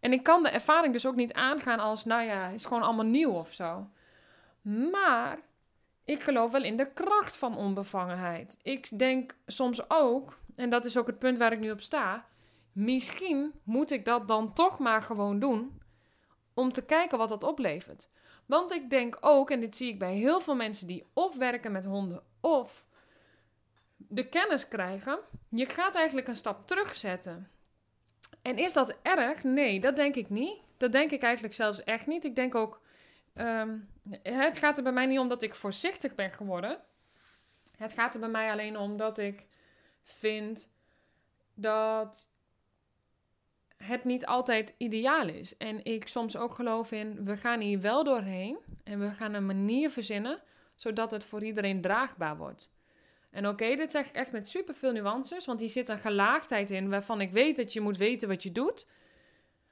en 0.00 0.12
ik 0.12 0.22
kan 0.22 0.42
de 0.42 0.48
ervaring 0.48 0.92
dus 0.92 1.06
ook 1.06 1.16
niet 1.16 1.32
aangaan 1.32 1.78
als, 1.78 2.04
nou 2.04 2.22
ja, 2.22 2.44
het 2.44 2.54
is 2.54 2.64
gewoon 2.64 2.82
allemaal 2.82 3.04
nieuw 3.04 3.30
of 3.30 3.52
zo. 3.52 3.90
Maar 4.62 5.38
ik 6.04 6.22
geloof 6.22 6.50
wel 6.50 6.62
in 6.62 6.76
de 6.76 6.92
kracht 6.92 7.38
van 7.38 7.56
onbevangenheid. 7.56 8.58
Ik 8.62 8.98
denk 8.98 9.36
soms 9.46 9.90
ook, 9.90 10.38
en 10.56 10.70
dat 10.70 10.84
is 10.84 10.96
ook 10.96 11.06
het 11.06 11.18
punt 11.18 11.38
waar 11.38 11.52
ik 11.52 11.60
nu 11.60 11.70
op 11.70 11.80
sta, 11.80 12.26
misschien 12.72 13.52
moet 13.62 13.90
ik 13.90 14.04
dat 14.04 14.28
dan 14.28 14.52
toch 14.52 14.78
maar 14.78 15.02
gewoon 15.02 15.38
doen 15.38 15.80
om 16.54 16.72
te 16.72 16.84
kijken 16.84 17.18
wat 17.18 17.28
dat 17.28 17.42
oplevert. 17.42 18.10
Want 18.46 18.72
ik 18.72 18.90
denk 18.90 19.16
ook, 19.20 19.50
en 19.50 19.60
dit 19.60 19.76
zie 19.76 19.88
ik 19.88 19.98
bij 19.98 20.14
heel 20.14 20.40
veel 20.40 20.54
mensen 20.54 20.86
die 20.86 21.06
of 21.12 21.36
werken 21.36 21.72
met 21.72 21.84
honden 21.84 22.22
of 22.40 22.86
de 24.14 24.28
kennis 24.28 24.68
krijgen, 24.68 25.18
je 25.48 25.66
gaat 25.66 25.94
eigenlijk 25.94 26.28
een 26.28 26.36
stap 26.36 26.66
terugzetten. 26.66 27.50
En 28.42 28.56
is 28.56 28.72
dat 28.72 28.98
erg? 29.02 29.42
Nee, 29.44 29.80
dat 29.80 29.96
denk 29.96 30.14
ik 30.14 30.30
niet. 30.30 30.58
Dat 30.76 30.92
denk 30.92 31.10
ik 31.10 31.22
eigenlijk 31.22 31.54
zelfs 31.54 31.84
echt 31.84 32.06
niet. 32.06 32.24
Ik 32.24 32.36
denk 32.36 32.54
ook, 32.54 32.80
ehm, 33.34 33.78
het 34.22 34.58
gaat 34.58 34.76
er 34.76 34.82
bij 34.82 34.92
mij 34.92 35.06
niet 35.06 35.18
om 35.18 35.28
dat 35.28 35.42
ik 35.42 35.54
voorzichtig 35.54 36.14
ben 36.14 36.30
geworden. 36.30 36.80
Het 37.76 37.92
gaat 37.92 38.14
er 38.14 38.20
bij 38.20 38.28
mij 38.28 38.50
alleen 38.50 38.78
om 38.78 38.96
dat 38.96 39.18
ik 39.18 39.46
vind 40.02 40.70
dat 41.54 42.26
het 43.76 44.04
niet 44.04 44.26
altijd 44.26 44.74
ideaal 44.76 45.28
is. 45.28 45.56
En 45.56 45.84
ik 45.84 46.08
soms 46.08 46.36
ook 46.36 46.54
geloof 46.54 46.92
in, 46.92 47.24
we 47.24 47.36
gaan 47.36 47.60
hier 47.60 47.80
wel 47.80 48.04
doorheen 48.04 48.58
en 48.84 49.00
we 49.00 49.14
gaan 49.14 49.34
een 49.34 49.46
manier 49.46 49.90
verzinnen 49.90 50.42
zodat 50.74 51.10
het 51.10 51.24
voor 51.24 51.44
iedereen 51.44 51.80
draagbaar 51.80 52.36
wordt. 52.36 52.73
En 53.34 53.48
oké, 53.48 53.74
dit 53.74 53.90
zeg 53.90 54.08
ik 54.08 54.14
echt 54.14 54.32
met 54.32 54.48
super 54.48 54.74
veel 54.74 54.92
nuances, 54.92 55.46
want 55.46 55.60
hier 55.60 55.70
zit 55.70 55.88
een 55.88 55.98
gelaagdheid 55.98 56.70
in 56.70 56.90
waarvan 56.90 57.20
ik 57.20 57.30
weet 57.30 57.56
dat 57.56 57.72
je 57.72 57.80
moet 57.80 57.96
weten 57.96 58.28
wat 58.28 58.42
je 58.42 58.52
doet. 58.52 58.86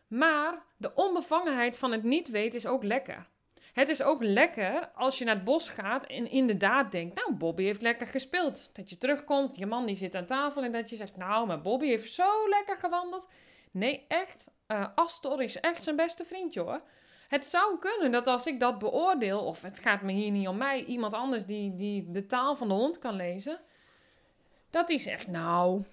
Maar 0.07 0.62
de 0.76 0.95
onbevangenheid 0.95 1.78
van 1.78 1.92
het 1.92 2.02
niet 2.02 2.28
weten 2.28 2.59
is 2.59 2.66
ook 2.66 2.83
lekker. 2.83 3.26
Het 3.73 3.88
is 3.88 4.02
ook 4.02 4.23
lekker 4.23 4.90
als 4.95 5.19
je 5.19 5.25
naar 5.25 5.35
het 5.35 5.45
bos 5.45 5.69
gaat 5.69 6.07
en 6.07 6.31
inderdaad 6.31 6.92
denkt, 6.92 7.14
nou, 7.14 7.35
Bobby 7.35 7.62
heeft 7.62 7.83
lekker 7.83 8.07
gespeeld. 8.07 8.71
Dat 8.73 8.90
je 8.90 8.99
terugkomt, 8.99 9.57
je 9.57 9.66
man 9.66 9.87
die 9.87 9.97
zit 9.97 10.14
aan 10.14 10.26
tafel 10.26 10.62
en 10.62 10.73
dat 10.73 10.90
je 10.90 10.97
zegt, 10.97 11.16
nou, 11.16 11.47
maar 11.47 11.61
Bobby 11.61 11.87
heeft 11.87 12.12
zo 12.12 12.49
lekker 12.49 12.76
gewandeld. 12.76 13.28
Nee, 13.71 14.04
echt, 14.09 14.50
uh, 14.69 14.87
Astor 14.95 15.42
is 15.42 15.61
echt 15.61 15.83
zijn 15.83 15.97
beste 15.97 16.25
vriendje 16.25 16.61
hoor. 16.61 16.83
Het 17.33 17.47
zou 17.47 17.79
kunnen 17.79 18.12
dat 18.12 18.27
als 18.27 18.47
ik 18.47 18.61
dat 18.61 18.79
beoordeel, 18.79 19.41
of 19.45 19.62
het 19.62 19.79
gaat 19.79 20.03
me 20.03 20.12
hier 20.12 20.31
niet 20.31 20.49
om 20.49 20.57
mij, 20.57 20.85
iemand 20.85 21.15
anders 21.15 21.45
die, 21.45 21.75
die 21.75 22.11
de 22.11 22.27
taal 22.27 22.57
van 22.57 22.69
de 22.69 22.75
hond 22.75 22.99
kan 22.99 23.17
lezen, 23.17 23.61
dat 24.71 24.89
die 24.89 24.99
zegt, 24.99 25.27
nou, 25.27 25.85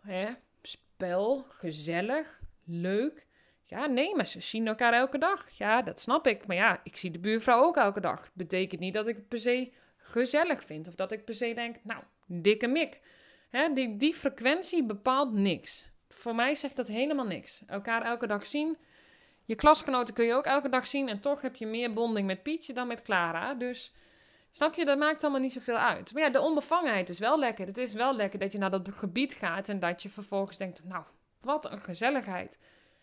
hè, 0.00 0.32
spel, 0.62 1.46
gezellig, 1.48 2.40
leuk. 2.64 3.26
Ja, 3.64 3.86
nee, 3.86 4.14
maar 4.14 4.26
ze 4.26 4.40
zien 4.40 4.66
elkaar 4.66 4.92
elke 4.92 5.18
dag. 5.18 5.50
Ja, 5.50 5.82
dat 5.82 6.00
snap 6.00 6.26
ik. 6.26 6.46
Maar 6.46 6.56
ja, 6.56 6.80
ik 6.84 6.96
zie 6.96 7.10
de 7.10 7.18
buurvrouw 7.18 7.62
ook 7.62 7.76
elke 7.76 8.00
dag. 8.00 8.30
Betekent 8.32 8.80
niet 8.80 8.94
dat 8.94 9.06
ik 9.06 9.16
het 9.16 9.28
per 9.28 9.38
se 9.38 9.72
gezellig 9.96 10.64
vind. 10.64 10.88
Of 10.88 10.94
dat 10.94 11.12
ik 11.12 11.24
per 11.24 11.34
se 11.34 11.54
denk, 11.54 11.76
nou, 11.82 12.02
dikke 12.26 12.66
mik. 12.66 13.00
Hè, 13.48 13.72
die, 13.72 13.96
die 13.96 14.14
frequentie 14.14 14.84
bepaalt 14.84 15.32
niks. 15.32 15.90
Voor 16.08 16.34
mij 16.34 16.54
zegt 16.54 16.76
dat 16.76 16.88
helemaal 16.88 17.26
niks. 17.26 17.62
Elkaar 17.66 18.02
elke 18.02 18.26
dag 18.26 18.46
zien. 18.46 18.76
Je 19.44 19.54
klasgenoten 19.54 20.14
kun 20.14 20.24
je 20.24 20.34
ook 20.34 20.44
elke 20.44 20.68
dag 20.68 20.86
zien. 20.86 21.08
En 21.08 21.20
toch 21.20 21.42
heb 21.42 21.56
je 21.56 21.66
meer 21.66 21.92
bonding 21.92 22.26
met 22.26 22.42
Pietje 22.42 22.72
dan 22.72 22.86
met 22.86 23.02
Clara. 23.02 23.54
Dus 23.54 23.94
snap 24.50 24.74
je, 24.74 24.84
dat 24.84 24.98
maakt 24.98 25.22
allemaal 25.22 25.40
niet 25.40 25.52
zoveel 25.52 25.76
uit. 25.76 26.12
Maar 26.12 26.22
ja, 26.22 26.30
de 26.30 26.40
onbevangenheid 26.40 27.08
is 27.08 27.18
wel 27.18 27.38
lekker. 27.38 27.66
Het 27.66 27.78
is 27.78 27.94
wel 27.94 28.16
lekker 28.16 28.38
dat 28.38 28.52
je 28.52 28.58
naar 28.58 28.70
dat 28.70 28.88
gebied 28.90 29.34
gaat. 29.34 29.68
En 29.68 29.78
dat 29.78 30.02
je 30.02 30.08
vervolgens 30.08 30.56
denkt, 30.56 30.84
nou, 30.84 31.04
wat 31.40 31.70
een 31.70 31.78
gezelligheid. 31.78 32.58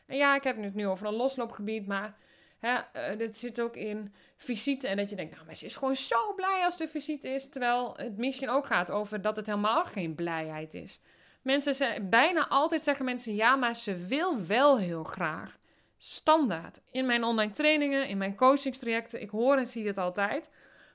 En 0.06 0.18
ja, 0.18 0.36
ik 0.36 0.44
heb 0.44 0.62
het 0.62 0.74
nu 0.74 0.88
over 0.88 1.08
een 1.08 1.14
losloopgebied, 1.14 1.88
maar 1.88 2.18
hè, 2.60 2.80
uh, 3.18 3.28
zit 3.32 3.62
ook 3.62 3.76
in 3.76 4.14
visite. 4.38 4.88
En 4.88 4.98
dat 4.98 5.10
je 5.10 5.16
denkt, 5.16 5.34
nou, 5.34 5.46
maar 5.46 5.56
ze 5.56 5.66
is 5.66 5.76
gewoon 5.76 5.96
zo 5.96 6.34
blij 6.36 6.62
als 6.64 6.78
de 6.78 6.88
visite 6.88 7.30
is. 7.30 7.50
Terwijl 7.50 7.94
het 7.98 8.18
misschien 8.18 8.50
ook 8.50 8.66
gaat 8.66 8.92
over 8.92 9.22
dat 9.22 9.36
het 9.36 9.48
helemaal 9.48 9.86
geen 9.86 10.16
blijheid 10.16 10.74
is. 10.74 11.02
Mensen 11.42 12.10
bijna 12.10 12.48
altijd 12.48 12.82
zeggen 12.82 13.06
mensen, 13.06 13.36
ja, 13.36 13.56
maar 13.56 13.76
ze 13.76 13.96
wil 13.96 14.46
wel 14.46 14.78
heel 14.78 15.04
graag. 15.04 15.60
Standaard. 16.04 16.82
In 16.92 17.06
mijn 17.06 17.24
online 17.24 17.52
trainingen, 17.52 18.08
in 18.08 18.18
mijn 18.18 18.36
coachingstrajecten, 18.36 19.22
ik 19.22 19.30
hoor 19.30 19.58
en 19.58 19.68
zie 19.68 19.88
het 19.88 19.98
altijd. 19.98 20.52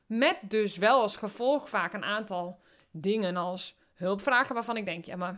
Met 0.07 0.39
dus 0.43 0.77
wel 0.77 1.01
als 1.01 1.17
gevolg 1.17 1.69
vaak 1.69 1.93
een 1.93 2.05
aantal 2.05 2.61
dingen 2.91 3.37
als 3.37 3.77
hulpvragen 3.95 4.55
waarvan 4.55 4.77
ik 4.77 4.85
denk, 4.85 5.05
ja, 5.05 5.17
maar 5.17 5.37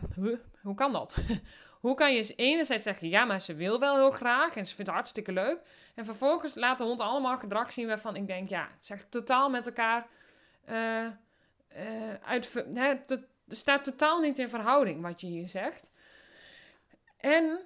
hoe 0.61 0.75
kan 0.75 0.91
dat? 0.91 1.15
Hoe 1.79 1.95
kan 1.95 2.11
je 2.11 2.17
eens 2.17 2.33
enerzijds 2.35 2.83
zeggen, 2.83 3.09
ja, 3.09 3.25
maar 3.25 3.41
ze 3.41 3.53
wil 3.53 3.79
wel 3.79 3.95
heel 3.95 4.11
graag 4.11 4.55
en 4.55 4.65
ze 4.65 4.75
vindt 4.75 4.91
het 4.91 4.99
hartstikke 4.99 5.31
leuk. 5.31 5.59
En 5.95 6.05
vervolgens 6.05 6.55
laat 6.55 6.77
de 6.77 6.83
hond 6.83 6.99
allemaal 6.99 7.37
gedrag 7.37 7.71
zien 7.71 7.87
waarvan 7.87 8.15
ik 8.15 8.27
denk, 8.27 8.49
ja, 8.49 8.67
het 8.73 8.85
zegt 8.85 9.11
totaal 9.11 9.49
met 9.49 9.65
elkaar 9.65 10.07
uh, 10.69 11.05
uh, 11.77 12.13
uit... 12.25 12.65
Hè, 12.73 12.95
staat 13.47 13.83
totaal 13.83 14.19
niet 14.19 14.39
in 14.39 14.49
verhouding 14.49 15.01
wat 15.01 15.21
je 15.21 15.27
hier 15.27 15.47
zegt. 15.47 15.91
En 17.17 17.59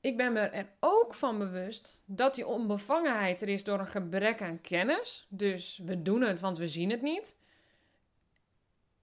ik 0.00 0.16
ben 0.16 0.32
me 0.32 0.40
er 0.40 0.66
ook 0.80 1.14
van 1.14 1.38
bewust 1.38 2.02
dat 2.04 2.34
die 2.34 2.46
onbevangenheid 2.46 3.42
er 3.42 3.48
is 3.48 3.64
door 3.64 3.78
een 3.78 3.86
gebrek 3.86 4.42
aan 4.42 4.60
kennis. 4.60 5.26
Dus 5.28 5.80
we 5.84 6.02
doen 6.02 6.20
het, 6.20 6.40
want 6.40 6.58
we 6.58 6.68
zien 6.68 6.90
het 6.90 7.02
niet. 7.02 7.36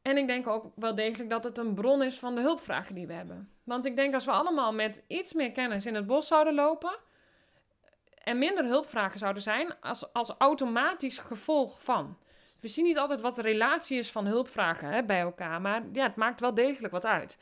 En 0.02 0.18
ik 0.18 0.28
denk 0.28 0.48
ook 0.48 0.72
wel 0.76 0.96
degelijk 0.96 1.30
dat 1.30 1.44
het 1.44 1.58
een 1.58 1.74
bron 1.74 2.04
is 2.04 2.20
van 2.20 2.36
de 2.36 2.42
hulpvragen 2.42 2.96
die 2.96 3.08
we 3.08 3.14
hebben. 3.14 3.50
Want 3.64 3.86
ik 3.86 3.96
denk 3.96 4.14
als 4.14 4.26
we 4.26 4.32
allemaal 4.32 4.74
met 4.74 5.04
iets 5.08 5.34
meer 5.34 5.52
kennis 5.52 5.86
in 5.86 5.96
het 5.96 6.08
bos 6.08 6.28
zouden 6.28 6.54
lopen 6.54 6.98
en 8.24 8.38
minder 8.38 8.66
hulpvragen 8.66 9.20
zouden 9.20 9.42
zijn, 9.42 9.80
als, 9.80 10.14
als 10.14 10.36
automatisch 10.38 11.18
gevolg 11.18 11.84
van. 11.84 12.18
We 12.60 12.68
zien 12.68 12.86
niet 12.86 12.98
altijd 12.98 13.22
wat 13.22 13.36
de 13.36 13.42
relatie 13.42 13.98
is 13.98 14.12
van 14.12 14.26
hulpvragen 14.26 14.90
hè, 14.90 15.04
bij 15.04 15.20
elkaar, 15.20 15.62
maar 15.62 15.84
ja, 15.94 16.04
het 16.04 16.16
maakt 16.16 16.40
wel 16.40 16.54
degelijk 16.54 16.94
wat 16.94 17.06
uit. 17.06 17.38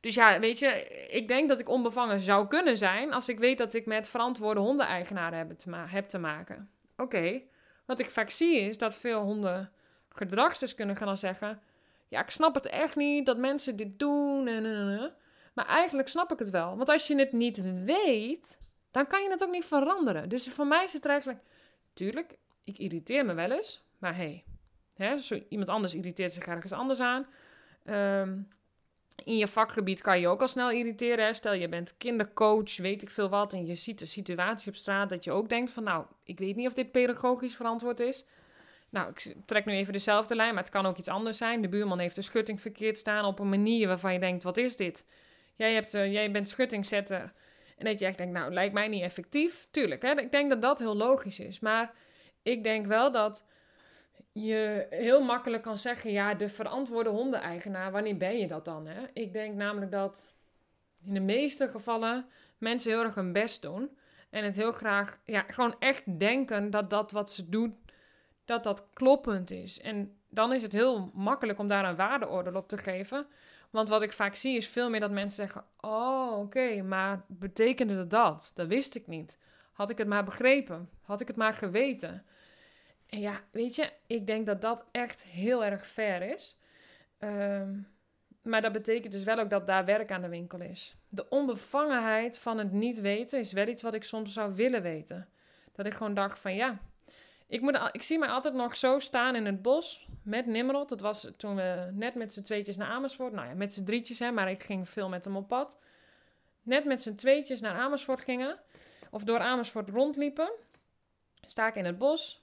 Dus 0.00 0.14
ja, 0.14 0.40
weet 0.40 0.58
je, 0.58 0.88
ik 1.08 1.28
denk 1.28 1.48
dat 1.48 1.60
ik 1.60 1.68
onbevangen 1.68 2.20
zou 2.20 2.48
kunnen 2.48 2.78
zijn 2.78 3.12
als 3.12 3.28
ik 3.28 3.38
weet 3.38 3.58
dat 3.58 3.74
ik 3.74 3.86
met 3.86 4.08
verantwoorde 4.08 4.60
hondeneigenaren 4.60 5.38
heb 5.38 5.50
te, 5.50 5.76
heb 5.76 6.08
te 6.08 6.18
maken. 6.18 6.70
Oké, 6.96 7.42
wat 7.84 7.98
ik 7.98 8.10
vaak 8.10 8.30
zie 8.30 8.60
is 8.60 8.78
dat 8.78 8.94
veel 8.94 9.22
honden 9.22 9.72
gedragsdeskundigen 10.08 11.06
gaan 11.06 11.16
zeggen: 11.16 11.60
Ja, 12.08 12.20
ik 12.20 12.30
snap 12.30 12.54
het 12.54 12.66
echt 12.66 12.96
niet 12.96 13.26
dat 13.26 13.38
mensen 13.38 13.76
dit 13.76 13.98
doen. 13.98 14.46
En, 14.46 14.64
en, 14.64 14.98
en. 14.98 15.12
Maar 15.54 15.66
eigenlijk 15.66 16.08
snap 16.08 16.32
ik 16.32 16.38
het 16.38 16.50
wel. 16.50 16.76
Want 16.76 16.88
als 16.88 17.06
je 17.06 17.18
het 17.18 17.32
niet 17.32 17.82
weet, 17.84 18.58
dan 18.90 19.06
kan 19.06 19.22
je 19.22 19.30
het 19.30 19.44
ook 19.44 19.50
niet 19.50 19.64
veranderen. 19.64 20.28
Dus 20.28 20.48
voor 20.48 20.66
mij 20.66 20.84
is 20.84 20.92
het 20.92 21.06
eigenlijk... 21.06 21.38
Tuurlijk, 21.92 22.36
ik 22.64 22.78
irriteer 22.78 23.24
me 23.24 23.34
wel 23.34 23.50
eens. 23.50 23.84
Maar 23.98 24.16
hey, 24.16 24.44
hè, 24.94 25.16
iemand 25.48 25.68
anders 25.68 25.94
irriteert 25.94 26.32
zich 26.32 26.46
ergens 26.46 26.72
anders 26.72 27.00
aan. 27.00 27.26
Ehm, 27.84 28.38
in 29.24 29.36
je 29.36 29.48
vakgebied 29.48 30.00
kan 30.00 30.20
je 30.20 30.28
ook 30.28 30.40
al 30.40 30.48
snel 30.48 30.70
irriteren. 30.70 31.34
Stel, 31.34 31.52
je 31.52 31.68
bent 31.68 31.96
kindercoach, 31.96 32.76
weet 32.76 33.02
ik 33.02 33.10
veel 33.10 33.28
wat. 33.28 33.52
En 33.52 33.66
je 33.66 33.74
ziet 33.74 33.98
de 33.98 34.06
situatie 34.06 34.68
op 34.68 34.76
straat 34.76 35.08
dat 35.08 35.24
je 35.24 35.32
ook 35.32 35.48
denkt 35.48 35.70
van... 35.70 35.84
Nou, 35.84 36.04
ik 36.24 36.38
weet 36.38 36.56
niet 36.56 36.66
of 36.66 36.72
dit 36.72 36.90
pedagogisch 36.90 37.56
verantwoord 37.56 38.00
is. 38.00 38.24
Nou, 38.90 39.08
ik 39.10 39.34
trek 39.44 39.64
nu 39.64 39.72
even 39.72 39.92
dezelfde 39.92 40.34
lijn, 40.34 40.54
maar 40.54 40.62
het 40.62 40.72
kan 40.72 40.86
ook 40.86 40.98
iets 40.98 41.08
anders 41.08 41.38
zijn. 41.38 41.62
De 41.62 41.68
buurman 41.68 41.98
heeft 41.98 42.14
de 42.14 42.22
schutting 42.22 42.60
verkeerd 42.60 42.98
staan 42.98 43.24
op 43.24 43.38
een 43.38 43.48
manier 43.48 43.86
waarvan 43.86 44.12
je 44.12 44.18
denkt... 44.18 44.42
Wat 44.42 44.56
is 44.56 44.76
dit? 44.76 45.06
Jij, 45.56 45.74
hebt, 45.74 45.94
uh, 45.94 46.12
jij 46.12 46.30
bent 46.30 46.48
schuttingzetter. 46.48 47.32
En 47.76 47.84
dat 47.84 47.98
je 47.98 48.06
echt 48.06 48.16
denkt, 48.16 48.32
nou, 48.32 48.52
lijkt 48.52 48.74
mij 48.74 48.88
niet 48.88 49.02
effectief. 49.02 49.66
Tuurlijk, 49.70 50.02
hè? 50.02 50.20
ik 50.20 50.32
denk 50.32 50.50
dat 50.50 50.62
dat 50.62 50.78
heel 50.78 50.96
logisch 50.96 51.40
is. 51.40 51.60
Maar 51.60 51.92
ik 52.42 52.62
denk 52.62 52.86
wel 52.86 53.12
dat 53.12 53.44
je 54.44 54.86
heel 54.90 55.24
makkelijk 55.24 55.62
kan 55.62 55.78
zeggen, 55.78 56.12
ja, 56.12 56.34
de 56.34 56.48
verantwoorde 56.48 57.10
hondeneigenaar, 57.10 57.92
wanneer 57.92 58.16
ben 58.16 58.38
je 58.38 58.46
dat 58.46 58.64
dan? 58.64 58.86
Hè? 58.86 59.06
Ik 59.12 59.32
denk 59.32 59.54
namelijk 59.54 59.90
dat 59.90 60.32
in 61.04 61.14
de 61.14 61.20
meeste 61.20 61.68
gevallen 61.68 62.26
mensen 62.58 62.90
heel 62.90 63.02
erg 63.02 63.14
hun 63.14 63.32
best 63.32 63.62
doen. 63.62 63.96
En 64.30 64.44
het 64.44 64.56
heel 64.56 64.72
graag, 64.72 65.18
ja, 65.24 65.44
gewoon 65.46 65.76
echt 65.78 66.18
denken 66.18 66.70
dat 66.70 66.90
dat 66.90 67.10
wat 67.10 67.32
ze 67.32 67.48
doen, 67.48 67.78
dat 68.44 68.64
dat 68.64 68.88
kloppend 68.92 69.50
is. 69.50 69.80
En 69.80 70.16
dan 70.30 70.52
is 70.52 70.62
het 70.62 70.72
heel 70.72 71.10
makkelijk 71.14 71.58
om 71.58 71.68
daar 71.68 71.84
een 71.84 71.96
waardeoordeel 71.96 72.54
op 72.54 72.68
te 72.68 72.78
geven. 72.78 73.26
Want 73.70 73.88
wat 73.88 74.02
ik 74.02 74.12
vaak 74.12 74.34
zie 74.34 74.56
is 74.56 74.68
veel 74.68 74.90
meer 74.90 75.00
dat 75.00 75.10
mensen 75.10 75.46
zeggen: 75.46 75.64
Oh, 75.80 76.38
oké, 76.38 76.82
maar 76.82 77.24
betekende 77.26 77.96
dat 77.96 78.10
dat? 78.10 78.50
Dat 78.54 78.66
wist 78.66 78.94
ik 78.94 79.06
niet. 79.06 79.38
Had 79.72 79.90
ik 79.90 79.98
het 79.98 80.08
maar 80.08 80.24
begrepen? 80.24 80.90
Had 81.02 81.20
ik 81.20 81.26
het 81.26 81.36
maar 81.36 81.54
geweten? 81.54 82.24
En 83.08 83.20
ja, 83.20 83.40
weet 83.50 83.74
je, 83.74 83.92
ik 84.06 84.26
denk 84.26 84.46
dat 84.46 84.60
dat 84.60 84.86
echt 84.90 85.24
heel 85.24 85.64
erg 85.64 85.86
fair 85.86 86.22
is. 86.22 86.56
Um, 87.18 87.88
maar 88.42 88.62
dat 88.62 88.72
betekent 88.72 89.12
dus 89.12 89.24
wel 89.24 89.38
ook 89.38 89.50
dat 89.50 89.66
daar 89.66 89.84
werk 89.84 90.10
aan 90.10 90.22
de 90.22 90.28
winkel 90.28 90.60
is. 90.60 90.96
De 91.08 91.28
onbevangenheid 91.28 92.38
van 92.38 92.58
het 92.58 92.72
niet 92.72 93.00
weten 93.00 93.38
is 93.38 93.52
wel 93.52 93.66
iets 93.66 93.82
wat 93.82 93.94
ik 93.94 94.04
soms 94.04 94.32
zou 94.32 94.54
willen 94.54 94.82
weten. 94.82 95.28
Dat 95.72 95.86
ik 95.86 95.94
gewoon 95.94 96.14
dacht 96.14 96.38
van 96.38 96.54
ja, 96.54 96.78
ik, 97.46 97.60
moet, 97.60 97.88
ik 97.92 98.02
zie 98.02 98.18
mij 98.18 98.28
altijd 98.28 98.54
nog 98.54 98.76
zo 98.76 98.98
staan 98.98 99.34
in 99.34 99.46
het 99.46 99.62
bos 99.62 100.08
met 100.22 100.46
Nimrod. 100.46 100.88
Dat 100.88 101.00
was 101.00 101.30
toen 101.36 101.56
we 101.56 101.90
net 101.92 102.14
met 102.14 102.32
z'n 102.32 102.42
tweetjes 102.42 102.76
naar 102.76 102.88
Amersfoort. 102.88 103.32
Nou 103.32 103.48
ja, 103.48 103.54
met 103.54 103.72
z'n 103.72 103.84
drietjes, 103.84 104.18
hè, 104.18 104.30
maar 104.30 104.50
ik 104.50 104.62
ging 104.62 104.88
veel 104.88 105.08
met 105.08 105.24
hem 105.24 105.36
op 105.36 105.48
pad. 105.48 105.78
Net 106.62 106.84
met 106.84 107.02
z'n 107.02 107.14
tweetjes 107.14 107.60
naar 107.60 107.74
Amersfoort 107.74 108.20
gingen. 108.20 108.58
Of 109.10 109.24
door 109.24 109.38
Amersfoort 109.38 109.88
rondliepen. 109.88 110.50
Sta 111.46 111.66
ik 111.66 111.74
in 111.74 111.84
het 111.84 111.98
bos. 111.98 112.37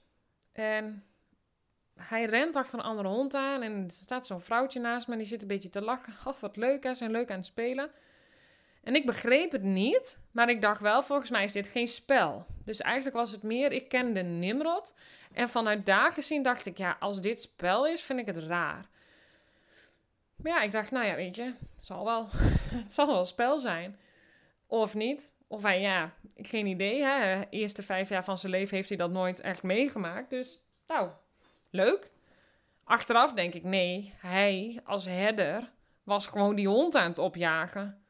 En 0.56 1.04
hij 1.94 2.24
rent 2.24 2.56
achter 2.56 2.78
een 2.78 2.84
andere 2.84 3.08
hond 3.08 3.34
aan. 3.34 3.62
En 3.62 3.84
er 3.84 3.90
staat 3.90 4.26
zo'n 4.26 4.40
vrouwtje 4.40 4.80
naast 4.80 5.08
me. 5.08 5.16
Die 5.16 5.26
zit 5.26 5.42
een 5.42 5.48
beetje 5.48 5.68
te 5.68 5.82
lachen. 5.82 6.14
Oh, 6.24 6.36
wat 6.36 6.56
leuk 6.56 6.84
hè. 6.84 6.94
Zijn 6.94 7.10
leuk 7.10 7.30
aan 7.30 7.36
het 7.36 7.46
spelen. 7.46 7.90
En 8.82 8.94
ik 8.94 9.06
begreep 9.06 9.52
het 9.52 9.62
niet, 9.62 10.18
maar 10.30 10.48
ik 10.48 10.60
dacht 10.60 10.80
wel, 10.80 11.02
volgens 11.02 11.30
mij 11.30 11.44
is 11.44 11.52
dit 11.52 11.68
geen 11.68 11.86
spel. 11.86 12.46
Dus 12.64 12.80
eigenlijk 12.80 13.16
was 13.16 13.30
het 13.30 13.42
meer, 13.42 13.72
ik 13.72 13.88
kende 13.88 14.22
Nimrod. 14.22 14.94
En 15.32 15.48
vanuit 15.48 15.86
daar 15.86 16.12
gezien 16.12 16.42
dacht 16.42 16.66
ik, 16.66 16.78
ja, 16.78 16.96
als 17.00 17.20
dit 17.20 17.40
spel 17.40 17.86
is, 17.86 18.02
vind 18.02 18.18
ik 18.18 18.26
het 18.26 18.36
raar. 18.36 18.88
Maar 20.36 20.52
ja, 20.52 20.62
ik 20.62 20.72
dacht, 20.72 20.90
nou 20.90 21.06
ja, 21.06 21.14
weet 21.14 21.36
je, 21.36 21.42
het 21.42 21.86
zal 21.86 22.04
wel, 22.04 22.28
het 22.82 22.92
zal 22.92 23.06
wel 23.06 23.24
spel 23.24 23.58
zijn. 23.58 23.98
Of 24.66 24.94
niet. 24.94 25.32
Of 25.46 25.62
hij, 25.62 25.80
ja, 25.80 26.12
geen 26.36 26.66
idee. 26.66 27.02
Hè? 27.02 27.40
De 27.40 27.46
eerste 27.50 27.82
vijf 27.82 28.08
jaar 28.08 28.24
van 28.24 28.38
zijn 28.38 28.52
leven 28.52 28.76
heeft 28.76 28.88
hij 28.88 28.98
dat 28.98 29.10
nooit 29.10 29.40
echt 29.40 29.62
meegemaakt. 29.62 30.30
Dus, 30.30 30.62
nou, 30.86 31.10
leuk. 31.70 32.10
Achteraf 32.84 33.32
denk 33.32 33.54
ik, 33.54 33.62
nee, 33.62 34.14
hij 34.16 34.80
als 34.84 35.04
herder 35.04 35.70
was 36.02 36.26
gewoon 36.26 36.54
die 36.54 36.68
hond 36.68 36.96
aan 36.96 37.08
het 37.08 37.18
opjagen. 37.18 38.04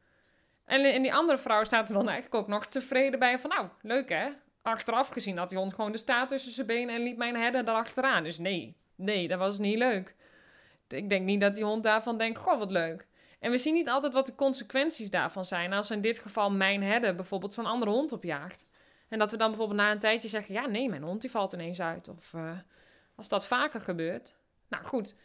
En, 0.65 1.01
die 1.01 1.13
andere 1.13 1.37
vrouw 1.37 1.63
staat 1.63 1.89
er 1.89 1.95
dan 1.95 2.09
eigenlijk 2.09 2.35
ook 2.43 2.47
nog 2.47 2.65
tevreden 2.65 3.19
bij 3.19 3.39
van, 3.39 3.49
nou, 3.49 3.67
leuk 3.81 4.09
hè? 4.09 4.29
Achteraf 4.61 5.09
gezien 5.09 5.37
had 5.37 5.49
die 5.49 5.57
hond 5.57 5.73
gewoon 5.73 5.91
de 5.91 5.97
staat 5.97 6.29
tussen 6.29 6.51
zijn 6.51 6.67
benen 6.67 6.95
en 6.95 7.01
liep 7.01 7.17
mijn 7.17 7.35
herder 7.35 7.67
erachteraan. 7.67 8.23
Dus 8.23 8.37
nee, 8.37 8.75
nee, 8.95 9.27
dat 9.27 9.39
was 9.39 9.59
niet 9.59 9.77
leuk. 9.77 10.15
ik 10.87 11.09
denk 11.09 11.25
niet 11.25 11.41
dat 11.41 11.55
die 11.55 11.63
hond 11.63 11.83
daarvan 11.83 12.17
denkt, 12.17 12.39
goh, 12.39 12.59
wat 12.59 12.71
leuk. 12.71 13.07
En 13.39 13.51
we 13.51 13.57
zien 13.57 13.73
niet 13.73 13.89
altijd 13.89 14.13
wat 14.13 14.25
de 14.25 14.35
consequenties 14.35 15.09
daarvan 15.09 15.45
zijn. 15.45 15.73
Als 15.73 15.91
in 15.91 16.01
dit 16.01 16.19
geval 16.19 16.51
mijn 16.51 16.83
herder 16.83 17.15
bijvoorbeeld 17.15 17.53
zo'n 17.53 17.65
andere 17.65 17.91
hond 17.91 18.11
opjaagt. 18.11 18.67
En 19.09 19.19
dat 19.19 19.31
we 19.31 19.37
dan 19.37 19.47
bijvoorbeeld 19.47 19.79
na 19.79 19.91
een 19.91 19.99
tijdje 19.99 20.29
zeggen, 20.29 20.53
ja 20.53 20.65
nee, 20.65 20.89
mijn 20.89 21.03
hond 21.03 21.21
die 21.21 21.31
valt 21.31 21.53
ineens 21.53 21.81
uit. 21.81 22.07
Of 22.07 22.33
uh, 22.33 22.51
als 23.15 23.29
dat 23.29 23.45
vaker 23.45 23.81
gebeurt. 23.81 24.35
Nou 24.67 24.83
goed, 24.83 25.15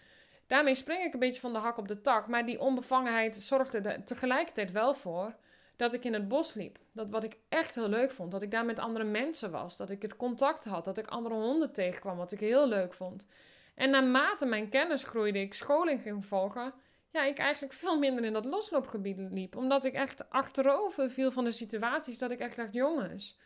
daarmee 0.46 0.74
spring 0.74 1.04
ik 1.04 1.12
een 1.12 1.18
beetje 1.18 1.40
van 1.40 1.52
de 1.52 1.58
hak 1.58 1.76
op 1.78 1.88
de 1.88 2.00
tak. 2.00 2.26
Maar 2.26 2.46
die 2.46 2.60
onbevangenheid 2.60 3.36
zorgde 3.36 3.78
er 3.78 4.04
tegelijkertijd 4.04 4.72
wel 4.72 4.94
voor 4.94 5.34
dat 5.76 5.94
ik 5.94 6.04
in 6.04 6.12
het 6.12 6.28
bos 6.28 6.54
liep. 6.54 6.78
Dat 6.92 7.10
wat 7.10 7.24
ik 7.24 7.36
echt 7.48 7.74
heel 7.74 7.88
leuk 7.88 8.10
vond. 8.10 8.30
Dat 8.30 8.42
ik 8.42 8.50
daar 8.50 8.64
met 8.64 8.78
andere 8.78 9.04
mensen 9.04 9.50
was. 9.50 9.76
Dat 9.76 9.90
ik 9.90 10.02
het 10.02 10.16
contact 10.16 10.64
had. 10.64 10.84
Dat 10.84 10.98
ik 10.98 11.06
andere 11.06 11.34
honden 11.34 11.72
tegenkwam. 11.72 12.16
Wat 12.16 12.32
ik 12.32 12.40
heel 12.40 12.68
leuk 12.68 12.94
vond. 12.94 13.26
En 13.74 13.90
naarmate 13.90 14.46
mijn 14.46 14.68
kennis 14.68 15.04
groeide, 15.04 15.40
ik 15.40 15.54
scholing 15.54 16.02
ging 16.02 16.26
volgen. 16.26 16.74
Ja, 17.12 17.24
ik 17.24 17.38
eigenlijk 17.38 17.72
veel 17.72 17.98
minder 17.98 18.24
in 18.24 18.32
dat 18.32 18.44
losloopgebied 18.44 19.18
liep. 19.18 19.56
Omdat 19.56 19.84
ik 19.84 19.94
echt 19.94 20.30
achterover 20.30 21.10
viel 21.10 21.30
van 21.30 21.44
de 21.44 21.52
situaties. 21.52 22.18
Dat 22.18 22.30
ik 22.30 22.38
echt 22.38 22.56
dacht, 22.56 22.72
jongens, 22.72 23.38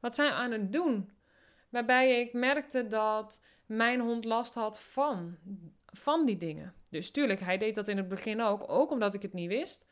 wat 0.00 0.14
zijn 0.14 0.28
we 0.28 0.34
aan 0.34 0.50
het 0.50 0.72
doen? 0.72 1.10
Waarbij 1.68 2.20
ik 2.20 2.32
merkte 2.32 2.86
dat 2.86 3.42
mijn 3.66 4.00
hond 4.00 4.24
last 4.24 4.54
had 4.54 4.80
van, 4.80 5.36
van 5.86 6.26
die 6.26 6.36
dingen. 6.36 6.74
Dus 6.90 7.10
tuurlijk, 7.10 7.40
hij 7.40 7.58
deed 7.58 7.74
dat 7.74 7.88
in 7.88 7.96
het 7.96 8.08
begin 8.08 8.40
ook. 8.40 8.70
Ook 8.70 8.90
omdat 8.90 9.14
ik 9.14 9.22
het 9.22 9.32
niet 9.32 9.48
wist. 9.48 9.86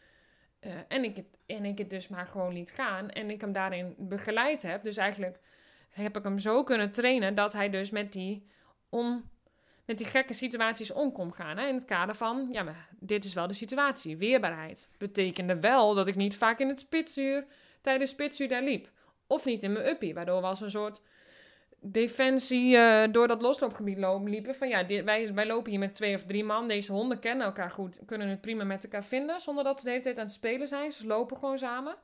Uh, 0.60 0.72
en, 0.88 1.04
ik 1.04 1.16
het, 1.16 1.26
en 1.46 1.64
ik 1.64 1.78
het 1.78 1.90
dus 1.90 2.08
maar 2.08 2.26
gewoon 2.26 2.52
liet 2.52 2.70
gaan. 2.70 3.10
En 3.10 3.30
ik 3.30 3.40
hem 3.40 3.52
daarin 3.52 3.94
begeleid 3.98 4.62
heb. 4.62 4.82
Dus 4.82 4.96
eigenlijk 4.96 5.40
heb 5.88 6.16
ik 6.16 6.24
hem 6.24 6.38
zo 6.38 6.62
kunnen 6.62 6.92
trainen 6.92 7.34
dat 7.34 7.52
hij 7.52 7.70
dus 7.70 7.90
met 7.90 8.12
die, 8.12 8.46
om, 8.88 9.30
met 9.92 10.00
die 10.00 10.10
gekke 10.10 10.32
situaties 10.32 10.92
om 10.92 11.12
kon 11.12 11.34
gaan. 11.34 11.58
Hè? 11.58 11.66
In 11.66 11.74
het 11.74 11.84
kader 11.84 12.14
van, 12.14 12.48
ja, 12.50 12.62
maar 12.62 12.88
dit 12.98 13.24
is 13.24 13.34
wel 13.34 13.46
de 13.46 13.54
situatie. 13.54 14.16
Weerbaarheid. 14.16 14.88
Betekende 14.98 15.60
wel 15.60 15.94
dat 15.94 16.06
ik 16.06 16.14
niet 16.14 16.36
vaak 16.36 16.58
in 16.58 16.68
het 16.68 16.80
spitsuur, 16.80 17.44
tijdens 17.80 18.10
spitsuur 18.10 18.48
daar 18.48 18.62
liep. 18.62 18.88
Of 19.26 19.44
niet 19.44 19.62
in 19.62 19.72
mijn 19.72 19.86
uppie, 19.86 20.14
waardoor 20.14 20.40
we 20.40 20.46
als 20.46 20.60
een 20.60 20.70
soort 20.70 21.00
defensie 21.80 22.76
uh, 22.76 23.02
door 23.10 23.28
dat 23.28 23.42
losloopgebied 23.42 23.98
lopen, 23.98 24.30
liepen. 24.30 24.54
Van 24.54 24.68
ja, 24.68 24.86
wij, 24.86 25.34
wij 25.34 25.46
lopen 25.46 25.70
hier 25.70 25.80
met 25.80 25.94
twee 25.94 26.14
of 26.14 26.24
drie 26.24 26.44
man. 26.44 26.68
Deze 26.68 26.92
honden 26.92 27.18
kennen 27.18 27.46
elkaar 27.46 27.70
goed, 27.70 27.98
kunnen 28.06 28.28
het 28.28 28.40
prima 28.40 28.64
met 28.64 28.84
elkaar 28.84 29.04
vinden. 29.04 29.40
Zonder 29.40 29.64
dat 29.64 29.78
ze 29.78 29.84
de 29.84 29.90
hele 29.90 30.02
tijd 30.02 30.18
aan 30.18 30.24
het 30.24 30.32
spelen 30.32 30.68
zijn. 30.68 30.92
Ze 30.92 31.06
lopen 31.06 31.36
gewoon 31.36 31.58
samen. 31.58 31.96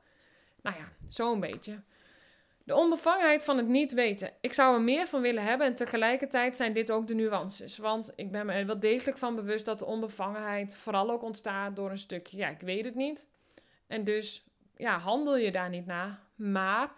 Nou 0.61 0.75
ja, 0.77 0.85
zo'n 1.07 1.39
beetje. 1.39 1.81
De 2.69 2.75
onbevangenheid 2.75 3.43
van 3.43 3.57
het 3.57 3.67
niet 3.67 3.93
weten. 3.93 4.31
Ik 4.41 4.53
zou 4.53 4.75
er 4.75 4.81
meer 4.81 5.07
van 5.07 5.21
willen 5.21 5.43
hebben 5.43 5.67
en 5.67 5.75
tegelijkertijd 5.75 6.55
zijn 6.55 6.73
dit 6.73 6.91
ook 6.91 7.07
de 7.07 7.13
nuances. 7.13 7.77
Want 7.77 8.13
ik 8.15 8.31
ben 8.31 8.45
me 8.45 8.53
er 8.53 8.65
wel 8.65 8.79
degelijk 8.79 9.17
van 9.17 9.35
bewust 9.35 9.65
dat 9.65 9.79
de 9.79 9.85
onbevangenheid 9.85 10.77
vooral 10.77 11.11
ook 11.11 11.23
ontstaat 11.23 11.75
door 11.75 11.89
een 11.89 11.97
stukje, 11.97 12.37
ja, 12.37 12.49
ik 12.49 12.59
weet 12.59 12.85
het 12.85 12.95
niet. 12.95 13.29
En 13.87 14.03
dus, 14.03 14.45
ja, 14.75 14.97
handel 14.97 15.37
je 15.37 15.51
daar 15.51 15.69
niet 15.69 15.85
naar. 15.85 16.19
Maar 16.35 16.91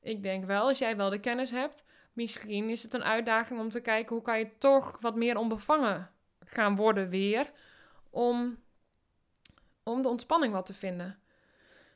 ik 0.00 0.22
denk 0.22 0.44
wel, 0.44 0.66
als 0.66 0.78
jij 0.78 0.96
wel 0.96 1.10
de 1.10 1.20
kennis 1.20 1.50
hebt, 1.50 1.84
misschien 2.12 2.68
is 2.68 2.82
het 2.82 2.94
een 2.94 3.04
uitdaging 3.04 3.60
om 3.60 3.68
te 3.68 3.80
kijken 3.80 4.14
hoe 4.14 4.24
kan 4.24 4.38
je 4.38 4.58
toch 4.58 4.98
wat 5.00 5.16
meer 5.16 5.36
onbevangen 5.36 6.10
gaan 6.44 6.76
worden 6.76 7.08
weer. 7.08 7.50
Om, 8.10 8.58
om 9.82 10.02
de 10.02 10.08
ontspanning 10.08 10.52
wat 10.52 10.66
te 10.66 10.74
vinden. 10.74 11.18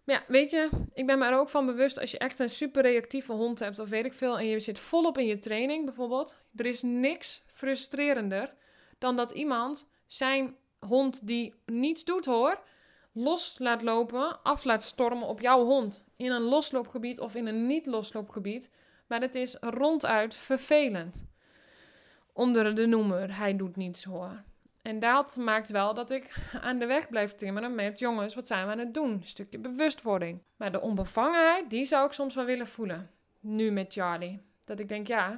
Maar 0.09 0.17
ja, 0.17 0.33
weet 0.33 0.51
je, 0.51 0.69
ik 0.95 1.07
ben 1.07 1.19
me 1.19 1.27
er 1.27 1.39
ook 1.39 1.49
van 1.49 1.67
bewust 1.67 2.01
als 2.01 2.11
je 2.11 2.19
echt 2.19 2.39
een 2.39 2.51
super 2.51 2.83
reactieve 2.83 3.33
hond 3.33 3.59
hebt 3.59 3.79
of 3.79 3.89
weet 3.89 4.05
ik 4.05 4.15
veel 4.15 4.39
en 4.39 4.47
je 4.47 4.61
zit 4.61 4.79
volop 4.79 5.19
in 5.19 5.27
je 5.27 5.39
training 5.39 5.85
bijvoorbeeld. 5.85 6.39
Er 6.57 6.67
is 6.67 6.83
niks 6.83 7.43
frustrerender 7.47 8.55
dan 8.99 9.17
dat 9.17 9.33
iemand 9.33 9.89
zijn 10.07 10.57
hond 10.87 11.27
die 11.27 11.55
niets 11.67 12.05
doet 12.05 12.25
hoor, 12.25 12.61
los 13.13 13.57
laat 13.59 13.83
lopen, 13.83 14.43
af 14.43 14.65
laat 14.65 14.83
stormen 14.83 15.29
op 15.29 15.41
jouw 15.41 15.65
hond. 15.65 16.05
In 16.17 16.31
een 16.31 16.43
losloopgebied 16.43 17.21
of 17.21 17.35
in 17.35 17.47
een 17.47 17.67
niet-losloopgebied. 17.67 18.71
Maar 19.07 19.21
het 19.21 19.35
is 19.35 19.57
ronduit 19.61 20.35
vervelend. 20.35 21.25
Onder 22.33 22.75
de 22.75 22.87
noemer, 22.87 23.37
hij 23.37 23.57
doet 23.57 23.77
niets 23.77 24.05
hoor. 24.05 24.43
En 24.83 24.99
dat 24.99 25.37
maakt 25.37 25.71
wel 25.71 25.95
dat 25.95 26.11
ik 26.11 26.35
aan 26.63 26.79
de 26.79 26.87
weg 26.87 27.09
blijf 27.09 27.35
timmeren 27.35 27.75
met 27.75 27.99
jongens, 27.99 28.35
wat 28.35 28.47
zijn 28.47 28.67
we 28.67 28.73
aan 28.73 28.79
het 28.79 28.95
doen? 28.95 29.11
Een 29.11 29.25
stukje 29.25 29.59
bewustwording. 29.59 30.43
Maar 30.57 30.73
de 30.73 30.81
onbevangenheid, 30.81 31.71
die 31.71 31.85
zou 31.85 32.07
ik 32.07 32.13
soms 32.13 32.35
wel 32.35 32.45
willen 32.45 32.67
voelen. 32.67 33.11
Nu 33.41 33.71
met 33.71 33.93
Charlie. 33.93 34.41
Dat 34.65 34.81
ik 34.81 34.89
denk, 34.89 35.07
ja, 35.07 35.33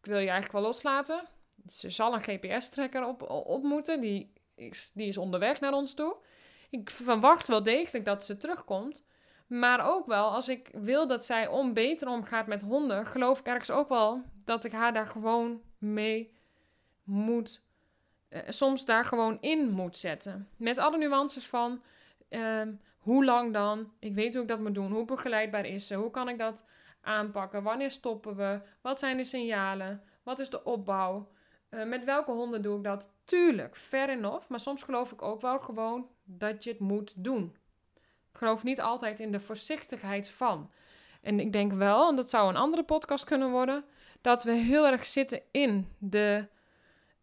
ik 0.00 0.06
wil 0.06 0.18
je 0.18 0.28
eigenlijk 0.28 0.52
wel 0.52 0.62
loslaten. 0.62 1.28
Ze 1.66 1.90
zal 1.90 2.14
een 2.14 2.20
GPS-trekker 2.20 3.06
op, 3.06 3.22
op 3.30 3.62
moeten. 3.62 4.00
Die 4.00 4.32
is, 4.54 4.90
die 4.94 5.08
is 5.08 5.18
onderweg 5.18 5.60
naar 5.60 5.72
ons 5.72 5.94
toe. 5.94 6.16
Ik 6.70 6.90
verwacht 6.90 7.48
wel 7.48 7.62
degelijk 7.62 8.04
dat 8.04 8.24
ze 8.24 8.36
terugkomt. 8.36 9.04
Maar 9.46 9.92
ook 9.92 10.06
wel, 10.06 10.30
als 10.30 10.48
ik 10.48 10.68
wil 10.72 11.06
dat 11.06 11.24
zij 11.24 11.46
om 11.46 11.72
beter 11.72 12.08
omgaat 12.08 12.46
met 12.46 12.62
honden, 12.62 13.06
geloof 13.06 13.38
ik 13.38 13.46
ergens 13.46 13.70
ook 13.70 13.88
wel 13.88 14.22
dat 14.44 14.64
ik 14.64 14.72
haar 14.72 14.92
daar 14.92 15.06
gewoon 15.06 15.62
mee 15.78 16.32
moet. 17.02 17.62
Uh, 18.30 18.40
soms 18.48 18.84
daar 18.84 19.04
gewoon 19.04 19.38
in 19.40 19.70
moet 19.70 19.96
zetten. 19.96 20.48
Met 20.56 20.78
alle 20.78 20.98
nuances 20.98 21.46
van 21.46 21.82
uh, 22.28 22.62
hoe 22.98 23.24
lang 23.24 23.52
dan? 23.52 23.92
Ik 23.98 24.14
weet 24.14 24.32
hoe 24.32 24.42
ik 24.42 24.48
dat 24.48 24.60
moet 24.60 24.74
doen. 24.74 24.92
Hoe 24.92 25.04
begeleidbaar 25.04 25.66
is 25.66 25.86
ze? 25.86 25.94
Hoe 25.94 26.10
kan 26.10 26.28
ik 26.28 26.38
dat 26.38 26.66
aanpakken? 27.00 27.62
Wanneer 27.62 27.90
stoppen 27.90 28.36
we? 28.36 28.60
Wat 28.80 28.98
zijn 28.98 29.16
de 29.16 29.24
signalen? 29.24 30.02
Wat 30.22 30.38
is 30.38 30.50
de 30.50 30.64
opbouw? 30.64 31.28
Uh, 31.70 31.84
met 31.84 32.04
welke 32.04 32.30
honden 32.30 32.62
doe 32.62 32.76
ik 32.76 32.84
dat? 32.84 33.12
Tuurlijk, 33.24 33.76
fair 33.76 34.08
enough. 34.08 34.48
Maar 34.48 34.60
soms 34.60 34.82
geloof 34.82 35.12
ik 35.12 35.22
ook 35.22 35.40
wel 35.40 35.58
gewoon 35.58 36.08
dat 36.24 36.64
je 36.64 36.70
het 36.70 36.78
moet 36.78 37.14
doen. 37.16 37.56
Ik 38.32 38.38
geloof 38.38 38.62
niet 38.62 38.80
altijd 38.80 39.20
in 39.20 39.32
de 39.32 39.40
voorzichtigheid 39.40 40.28
van. 40.28 40.70
En 41.22 41.40
ik 41.40 41.52
denk 41.52 41.72
wel, 41.72 42.08
en 42.08 42.16
dat 42.16 42.30
zou 42.30 42.48
een 42.48 42.56
andere 42.56 42.82
podcast 42.82 43.24
kunnen 43.24 43.50
worden, 43.50 43.84
dat 44.20 44.42
we 44.42 44.52
heel 44.52 44.86
erg 44.86 45.06
zitten 45.06 45.42
in 45.50 45.88
de. 45.98 46.46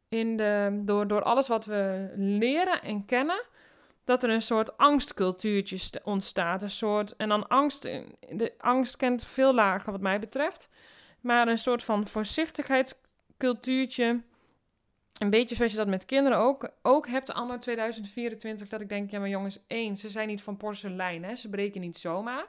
In 0.09 0.37
de 0.37 0.81
door, 0.85 1.07
door 1.07 1.23
alles 1.23 1.47
wat 1.47 1.65
we 1.65 2.11
leren 2.15 2.81
en 2.81 3.05
kennen, 3.05 3.45
dat 4.03 4.23
er 4.23 4.29
een 4.29 4.41
soort 4.41 4.77
angstcultuurtje 4.77 6.01
ontstaat. 6.03 6.61
Een 6.61 6.69
soort, 6.69 7.15
en 7.15 7.29
dan 7.29 7.47
angst, 7.47 7.81
de 8.29 8.53
angst 8.57 8.95
kent 8.95 9.25
veel 9.25 9.53
lager 9.53 9.91
wat 9.91 10.01
mij 10.01 10.19
betreft. 10.19 10.69
Maar 11.21 11.47
een 11.47 11.57
soort 11.57 11.83
van 11.83 12.07
voorzichtigheidscultuurtje 12.07 14.21
een 15.17 15.29
beetje 15.29 15.55
zoals 15.55 15.71
je 15.71 15.77
dat 15.77 15.87
met 15.87 16.05
kinderen 16.05 16.37
ook, 16.37 16.69
ook 16.81 17.07
hebt, 17.07 17.33
anno 17.33 17.57
2024, 17.57 18.67
dat 18.67 18.81
ik 18.81 18.89
denk, 18.89 19.11
ja 19.11 19.19
maar 19.19 19.29
jongens, 19.29 19.59
één, 19.67 19.97
ze 19.97 20.09
zijn 20.09 20.27
niet 20.27 20.41
van 20.41 20.57
porselein, 20.57 21.23
hè? 21.23 21.35
ze 21.35 21.49
breken 21.49 21.81
niet 21.81 21.97
zomaar. 21.97 22.45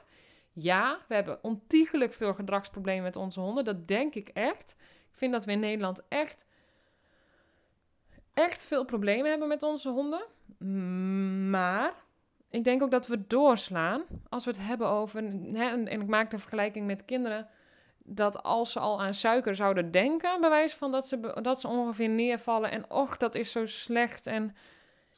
Ja, 0.53 0.99
we 1.07 1.13
hebben 1.13 1.39
ontiegelijk 1.41 2.13
veel 2.13 2.33
gedragsproblemen 2.33 3.03
met 3.03 3.15
onze 3.15 3.39
honden, 3.39 3.65
dat 3.65 3.87
denk 3.87 4.15
ik 4.15 4.29
echt. 4.29 4.75
Ik 5.11 5.17
vind 5.17 5.31
dat 5.31 5.45
we 5.45 5.51
in 5.51 5.59
Nederland 5.59 6.01
echt, 6.07 6.45
echt 8.39 8.65
veel 8.65 8.85
problemen 8.85 9.29
hebben 9.29 9.47
met 9.47 9.63
onze 9.63 9.89
honden. 9.89 10.25
Maar 11.49 11.93
ik 12.49 12.63
denk 12.63 12.83
ook 12.83 12.91
dat 12.91 13.07
we 13.07 13.27
doorslaan 13.27 14.03
als 14.29 14.45
we 14.45 14.51
het 14.51 14.61
hebben 14.61 14.87
over, 14.87 15.23
hè, 15.53 15.69
en 15.69 15.87
ik 15.87 16.07
maak 16.07 16.31
de 16.31 16.37
vergelijking 16.37 16.85
met 16.85 17.05
kinderen 17.05 17.47
dat 18.03 18.43
als 18.43 18.71
ze 18.71 18.79
al 18.79 19.01
aan 19.01 19.13
suiker 19.13 19.55
zouden 19.55 19.91
denken, 19.91 20.41
bewijs 20.41 20.73
van 20.73 20.91
dat 20.91 21.07
ze, 21.07 21.39
dat 21.41 21.59
ze 21.59 21.67
ongeveer 21.67 22.09
neervallen 22.09 22.71
en 22.71 22.89
och, 22.89 23.17
dat 23.17 23.35
is 23.35 23.51
zo 23.51 23.65
slecht. 23.65 24.27
En, 24.27 24.55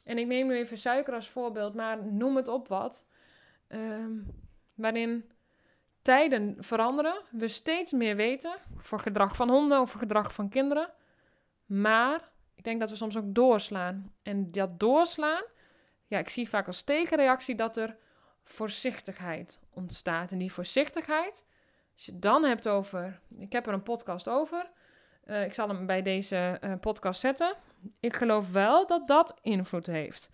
en 0.04 0.18
ik 0.18 0.26
neem 0.26 0.46
nu 0.46 0.54
even 0.54 0.78
suiker 0.78 1.14
als 1.14 1.28
voorbeeld, 1.28 1.74
maar 1.74 2.04
noem 2.04 2.36
het 2.36 2.48
op 2.48 2.68
wat. 2.68 3.06
Ehm, 3.68 4.12
waarin 4.74 5.30
tijden 6.02 6.56
veranderen, 6.58 7.22
we 7.30 7.48
steeds 7.48 7.92
meer 7.92 8.16
weten 8.16 8.54
voor 8.76 9.00
gedrag 9.00 9.36
van 9.36 9.50
honden 9.50 9.80
of 9.80 9.90
voor 9.90 10.00
gedrag 10.00 10.34
van 10.34 10.48
kinderen. 10.48 10.92
Maar 11.66 12.31
ik 12.62 12.68
denk 12.68 12.80
dat 12.80 12.90
we 12.90 12.96
soms 12.96 13.16
ook 13.16 13.34
doorslaan. 13.34 14.12
En 14.22 14.46
dat 14.46 14.80
doorslaan, 14.80 15.42
ja, 16.06 16.18
ik 16.18 16.28
zie 16.28 16.48
vaak 16.48 16.66
als 16.66 16.82
tegenreactie 16.82 17.54
dat 17.54 17.76
er 17.76 17.96
voorzichtigheid 18.42 19.60
ontstaat. 19.70 20.32
En 20.32 20.38
die 20.38 20.52
voorzichtigheid, 20.52 21.46
als 21.94 22.04
je 22.04 22.12
het 22.12 22.22
dan 22.22 22.44
hebt 22.44 22.68
over, 22.68 23.20
ik 23.38 23.52
heb 23.52 23.66
er 23.66 23.72
een 23.72 23.82
podcast 23.82 24.28
over. 24.28 24.70
Uh, 25.26 25.44
ik 25.44 25.54
zal 25.54 25.68
hem 25.68 25.86
bij 25.86 26.02
deze 26.02 26.58
uh, 26.64 26.72
podcast 26.80 27.20
zetten. 27.20 27.56
Ik 28.00 28.16
geloof 28.16 28.52
wel 28.52 28.86
dat 28.86 29.08
dat 29.08 29.38
invloed 29.40 29.86
heeft. 29.86 30.30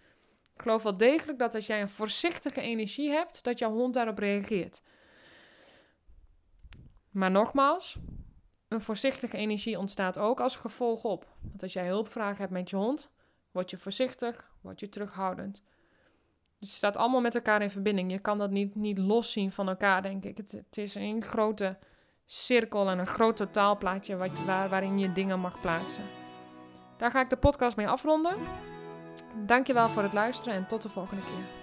Ik 0.54 0.62
geloof 0.62 0.82
wel 0.82 0.96
degelijk 0.96 1.38
dat 1.38 1.54
als 1.54 1.66
jij 1.66 1.80
een 1.80 1.88
voorzichtige 1.88 2.60
energie 2.60 3.10
hebt, 3.10 3.44
dat 3.44 3.58
jouw 3.58 3.72
hond 3.72 3.94
daarop 3.94 4.18
reageert. 4.18 4.82
Maar 7.10 7.30
nogmaals, 7.30 7.98
een 8.68 8.80
voorzichtige 8.80 9.36
energie 9.36 9.78
ontstaat 9.78 10.18
ook 10.18 10.40
als 10.40 10.56
gevolg 10.56 11.04
op. 11.04 11.26
Want 11.40 11.62
als 11.62 11.72
jij 11.72 11.86
hulpvragen 11.86 12.40
hebt 12.40 12.52
met 12.52 12.70
je 12.70 12.76
hond, 12.76 13.10
word 13.50 13.70
je 13.70 13.78
voorzichtig, 13.78 14.50
word 14.60 14.80
je 14.80 14.88
terughoudend. 14.88 15.62
Dus 16.58 16.68
het 16.68 16.78
staat 16.78 16.96
allemaal 16.96 17.20
met 17.20 17.34
elkaar 17.34 17.62
in 17.62 17.70
verbinding. 17.70 18.10
Je 18.10 18.18
kan 18.18 18.38
dat 18.38 18.50
niet, 18.50 18.74
niet 18.74 18.98
los 18.98 19.32
zien 19.32 19.52
van 19.52 19.68
elkaar, 19.68 20.02
denk 20.02 20.24
ik. 20.24 20.36
Het, 20.36 20.52
het 20.52 20.78
is 20.78 20.94
een 20.94 21.22
grote 21.22 21.78
cirkel 22.26 22.88
en 22.88 22.98
een 22.98 23.06
groot 23.06 23.36
totaalplaatje 23.36 24.16
waarin 24.46 24.98
je 24.98 25.12
dingen 25.12 25.40
mag 25.40 25.60
plaatsen. 25.60 26.04
Daar 26.96 27.10
ga 27.10 27.20
ik 27.20 27.30
de 27.30 27.36
podcast 27.36 27.76
mee 27.76 27.88
afronden. 27.88 28.36
Dankjewel 29.46 29.88
voor 29.88 30.02
het 30.02 30.12
luisteren 30.12 30.54
en 30.54 30.66
tot 30.66 30.82
de 30.82 30.88
volgende 30.88 31.22
keer. 31.22 31.57